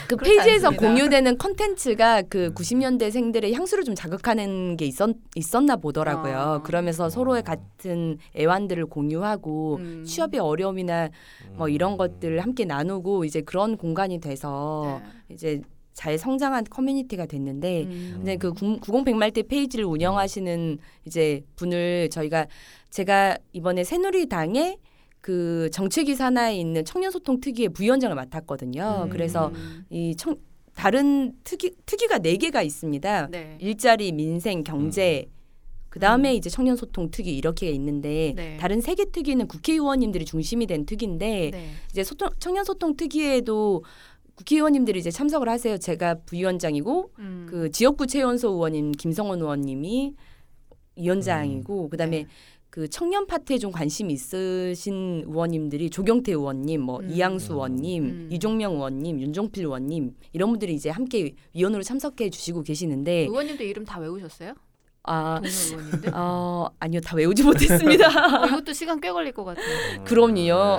그 0.09 0.17
페이지에서 0.17 0.69
않습니다. 0.69 0.77
공유되는 0.89 1.39
컨텐츠가 1.39 2.23
그 2.23 2.47
음. 2.47 2.55
90년대 2.55 3.11
생들의 3.11 3.55
향수를 3.55 3.85
좀 3.85 3.95
자극하는 3.95 4.77
게 4.77 4.87
있었, 4.87 5.11
있었나 5.37 5.77
보더라고요. 5.77 6.37
아. 6.37 6.63
그러면서 6.63 7.09
서로의 7.09 7.43
같은 7.43 8.19
애환들을 8.37 8.87
공유하고 8.87 9.77
음. 9.81 10.05
취업의 10.05 10.41
어려움이나 10.41 11.09
뭐 11.53 11.69
이런 11.69 11.97
것들을 11.97 12.41
함께 12.41 12.65
나누고 12.65 13.25
이제 13.25 13.41
그런 13.43 13.77
공간이 13.77 14.21
돼서 14.21 15.01
네. 15.05 15.11
이제 15.31 15.61
잘 15.93 16.19
성장한 16.19 16.65
커뮤니티가 16.71 17.27
됐는데 17.27 17.85
음. 17.85 18.13
근데 18.17 18.37
그 18.37 18.53
90백말띠 18.53 19.47
페이지를 19.49 19.85
운영하시는 19.85 20.79
이제 21.07 21.43
분을 21.57 22.11
저희가 22.11 22.47
제가 22.91 23.39
이번에 23.53 23.85
새누리당에 23.85 24.79
그 25.21 25.71
정책위 25.73 26.15
산하에 26.17 26.57
있는 26.57 26.85
청년소통 26.85 27.41
특위의 27.41 27.69
부위원장을 27.71 28.15
맡았거든요. 28.15 29.05
음. 29.05 29.09
그래서 29.09 29.49
음. 29.55 29.85
이 29.89 30.15
청, 30.17 30.37
다른 30.75 31.33
특위 31.45 31.71
특위가 31.87 32.19
네 32.19 32.37
개가 32.37 32.61
있습니다. 32.63 33.29
네. 33.31 33.57
일자리, 33.61 34.13
민생, 34.13 34.65
경제. 34.65 35.27
그 35.89 36.01
다음에 36.01 36.33
음. 36.33 36.35
이제 36.35 36.51
청년소통 36.51 37.13
특위 37.13 37.37
이렇게 37.37 37.71
있는데 37.71 38.33
네. 38.35 38.57
다른 38.59 38.81
세 38.81 38.97
개 38.97 39.05
특위는 39.13 39.47
국회의원님들이 39.47 40.25
중심이 40.25 40.67
된 40.67 40.85
특위인데 40.85 41.51
네. 41.53 41.71
이제 41.91 42.03
소통, 42.03 42.31
청년소통 42.41 42.97
특위에도 42.97 43.85
국회의원님들이 44.37 44.99
이제 44.99 45.11
참석을 45.11 45.49
하세요. 45.49 45.79
제가 45.79 46.21
부위원장이고 46.27 47.11
음. 47.19 47.47
그 47.49 47.71
지역구 47.71 48.07
최연소 48.07 48.51
의원님 48.51 48.93
김성원 48.93 49.41
의원님이 49.41 50.15
위원장이고 50.97 51.89
그다음에 51.89 52.25
네. 52.25 52.27
그 52.75 52.89
청년 52.89 53.29
파트에 53.29 53.59
좀 53.59 53.71
관심 53.71 54.11
있으신 54.11 55.23
의원님들이 55.29 55.91
조경태 55.91 56.33
의원님, 56.33 56.81
뭐 56.81 56.99
음. 56.99 57.09
이양수 57.09 57.53
의원님, 57.53 58.05
음. 58.05 58.29
이종명 58.33 58.73
의원님, 58.73 59.21
윤종필 59.21 59.63
의원님 59.63 60.17
이런 60.33 60.51
분들이 60.51 60.75
이제 60.75 60.91
함께 60.91 61.37
위원으로 61.55 61.85
참석해 61.85 62.31
주시고 62.31 62.65
계시는데 62.65 63.27
의원님들 63.27 63.65
이름 63.65 63.85
다 63.85 64.01
외우셨어요? 64.01 64.55
아? 65.05 65.41
어, 66.15 66.67
아니요 66.81 67.01
다 67.01 67.15
외우지 67.15 67.43
못했습니다. 67.43 68.09
어, 68.43 68.47
이것도 68.47 68.73
시간 68.73 69.01
꽤 69.01 69.13
걸릴 69.13 69.33
것 69.33 69.45
같아요. 69.45 70.05
그럼요. 70.05 70.79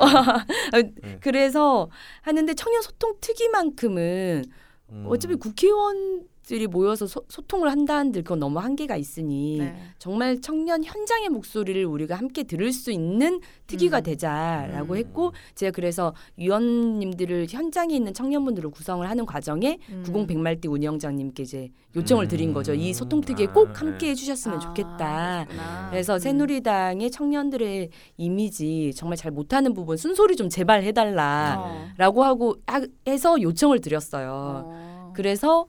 네. 0.74 1.20
그래서 1.22 1.90
하는데 2.22 2.54
청년 2.56 2.82
소통 2.82 3.14
특위만큼은 3.22 4.46
음. 4.90 5.06
어차피 5.08 5.36
국회의원 5.36 6.24
들이 6.46 6.68
모여서 6.68 7.08
소, 7.08 7.24
소통을 7.28 7.72
한다는들 7.72 8.22
그건 8.24 8.40
너무 8.40 8.60
한계가 8.60 8.96
있으니 8.98 9.58
네. 9.60 9.76
정말 9.98 10.40
청년 10.42 10.84
현장의 10.84 11.30
목소리를 11.30 11.84
우리가 11.86 12.16
함께 12.16 12.44
들을 12.44 12.72
수 12.72 12.92
있는 12.92 13.40
특위가 13.68 14.00
음. 14.00 14.04
되자라고 14.04 14.94
음. 14.94 14.98
했고 14.98 15.34
제가 15.56 15.72
그래서 15.72 16.14
위원님들을 16.38 17.48
현장에 17.50 17.96
있는 17.96 18.14
청년분들을 18.14 18.70
구성을 18.70 19.08
하는 19.10 19.26
과정에 19.26 19.80
음. 19.90 20.04
구공 20.06 20.28
백말띠 20.28 20.68
운영장님께 20.68 21.44
이제 21.44 21.72
요청을 21.96 22.28
드린 22.28 22.54
거죠. 22.54 22.74
이 22.74 22.94
소통 22.94 23.22
특위에 23.22 23.48
아, 23.48 23.52
꼭 23.52 23.82
함께 23.82 24.08
네. 24.08 24.10
해주셨으면 24.12 24.58
아, 24.58 24.62
좋겠다. 24.62 25.46
그렇구나. 25.48 25.88
그래서 25.90 26.14
음. 26.16 26.20
새누리당의 26.20 27.10
청년들의 27.10 27.90
이미지 28.18 28.94
정말 28.96 29.18
잘 29.18 29.32
못하는 29.32 29.74
부분 29.74 29.98
순소리 29.98 30.36
좀 30.36 30.50
제발 30.50 30.84
해달라. 30.84 31.56
어. 31.60 31.88
라고 31.98 32.24
하고 32.24 32.56
하- 32.68 32.86
해서 33.08 33.42
요청을 33.42 33.82
드렸어요. 33.82 34.64
어. 34.66 35.12
그래서 35.16 35.66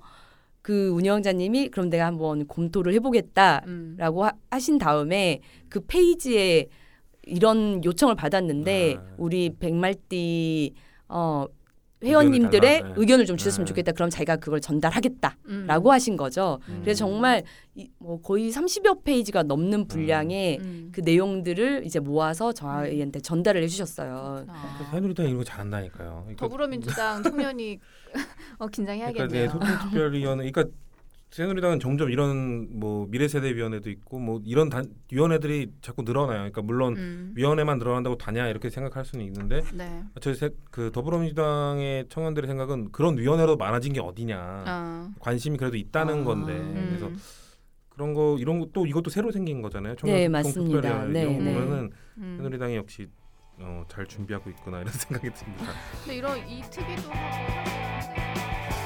그 0.66 0.88
운영자님이 0.88 1.68
그럼 1.68 1.90
내가 1.90 2.06
한번 2.06 2.48
검토를 2.48 2.92
해보겠다라고 2.94 4.24
음. 4.24 4.30
하, 4.50 4.58
신 4.58 4.78
다음에 4.78 5.38
그 5.68 5.78
페이지에 5.78 6.66
이런 7.22 7.84
요청을 7.84 8.16
받았는데 8.16 8.96
아. 8.98 9.14
우리 9.16 9.54
백말띠 9.60 10.74
어 11.08 11.46
회원님들의 12.04 12.72
의견을. 12.74 12.94
네. 12.94 13.00
의견을 13.00 13.26
좀 13.26 13.36
주셨으면 13.36 13.64
네. 13.64 13.68
좋겠다. 13.70 13.92
그럼 13.92 14.10
자기가 14.10 14.36
그걸 14.36 14.60
전달하겠다라고 14.60 15.88
음. 15.88 15.92
하신 15.92 16.16
거죠. 16.16 16.58
음. 16.68 16.80
그래서 16.82 16.98
정말 16.98 17.42
이, 17.74 17.88
뭐 17.98 18.20
거의 18.20 18.50
30여 18.50 19.02
페이지가 19.02 19.42
넘는 19.44 19.88
분량의 19.88 20.58
음. 20.60 20.88
그 20.92 21.00
내용들을 21.00 21.84
이제 21.86 21.98
모아서 21.98 22.52
저희한테 22.52 23.20
전달을 23.20 23.62
해주셨어요. 23.62 24.44
아. 24.48 24.88
새누리당 24.90 25.26
이런 25.26 25.38
거 25.38 25.44
잘한다니까요. 25.44 26.22
그러니까 26.24 26.46
더불어민주당 26.46 27.22
청년이 27.24 27.80
어, 28.58 28.66
그러니까 28.66 28.68
긴장해야겠네요. 28.68 29.28
네, 29.28 29.48
소통특별위원회. 29.48 30.50
그러니까 30.50 30.76
새누리당은 31.30 31.80
점점 31.80 32.10
이런 32.10 32.78
뭐 32.78 33.06
미래세대위원회도 33.10 33.90
있고 33.90 34.18
뭐 34.18 34.40
이런 34.44 34.68
단, 34.68 34.86
위원회들이 35.10 35.72
자꾸 35.82 36.02
늘어나요. 36.02 36.38
그러니까 36.38 36.62
물론 36.62 36.96
음. 36.96 37.32
위원회만 37.34 37.78
늘어난다고 37.78 38.16
다냐 38.16 38.48
이렇게 38.48 38.70
생각할 38.70 39.04
수는 39.04 39.24
있는데 39.26 39.62
네. 39.74 40.02
저희 40.20 40.34
세, 40.34 40.50
그 40.70 40.90
더불어민주당의 40.92 42.06
청년들의 42.08 42.46
생각은 42.48 42.92
그런 42.92 43.18
위원회로 43.18 43.56
많아진 43.56 43.92
게 43.92 44.00
어디냐. 44.00 44.38
아. 44.38 45.10
관심이 45.20 45.58
그래도 45.58 45.76
있다는 45.76 46.20
아. 46.22 46.24
건데 46.24 46.52
음. 46.52 46.86
그래서 46.88 47.10
그런 47.88 48.14
거 48.14 48.36
이런 48.38 48.60
거 48.60 48.66
또 48.72 48.86
이것도 48.86 49.10
새로 49.10 49.30
생긴 49.32 49.62
거잖아요. 49.62 49.96
청년 49.96 50.16
네, 50.16 50.28
맞습니다. 50.28 51.04
네, 51.06 51.22
이런 51.22 51.38
거 51.38 51.44
네. 51.44 51.54
보면은 51.54 51.90
음. 52.18 52.34
새누리당이 52.38 52.76
역시 52.76 53.08
어, 53.58 53.84
잘 53.88 54.06
준비하고 54.06 54.50
있구나 54.50 54.80
이런 54.80 54.92
생각이 54.94 55.30
듭니다. 55.34 55.64
근데 56.00 56.16
이런 56.16 56.38
이 56.48 56.60
특이도 56.62 57.02
하고 57.10 58.85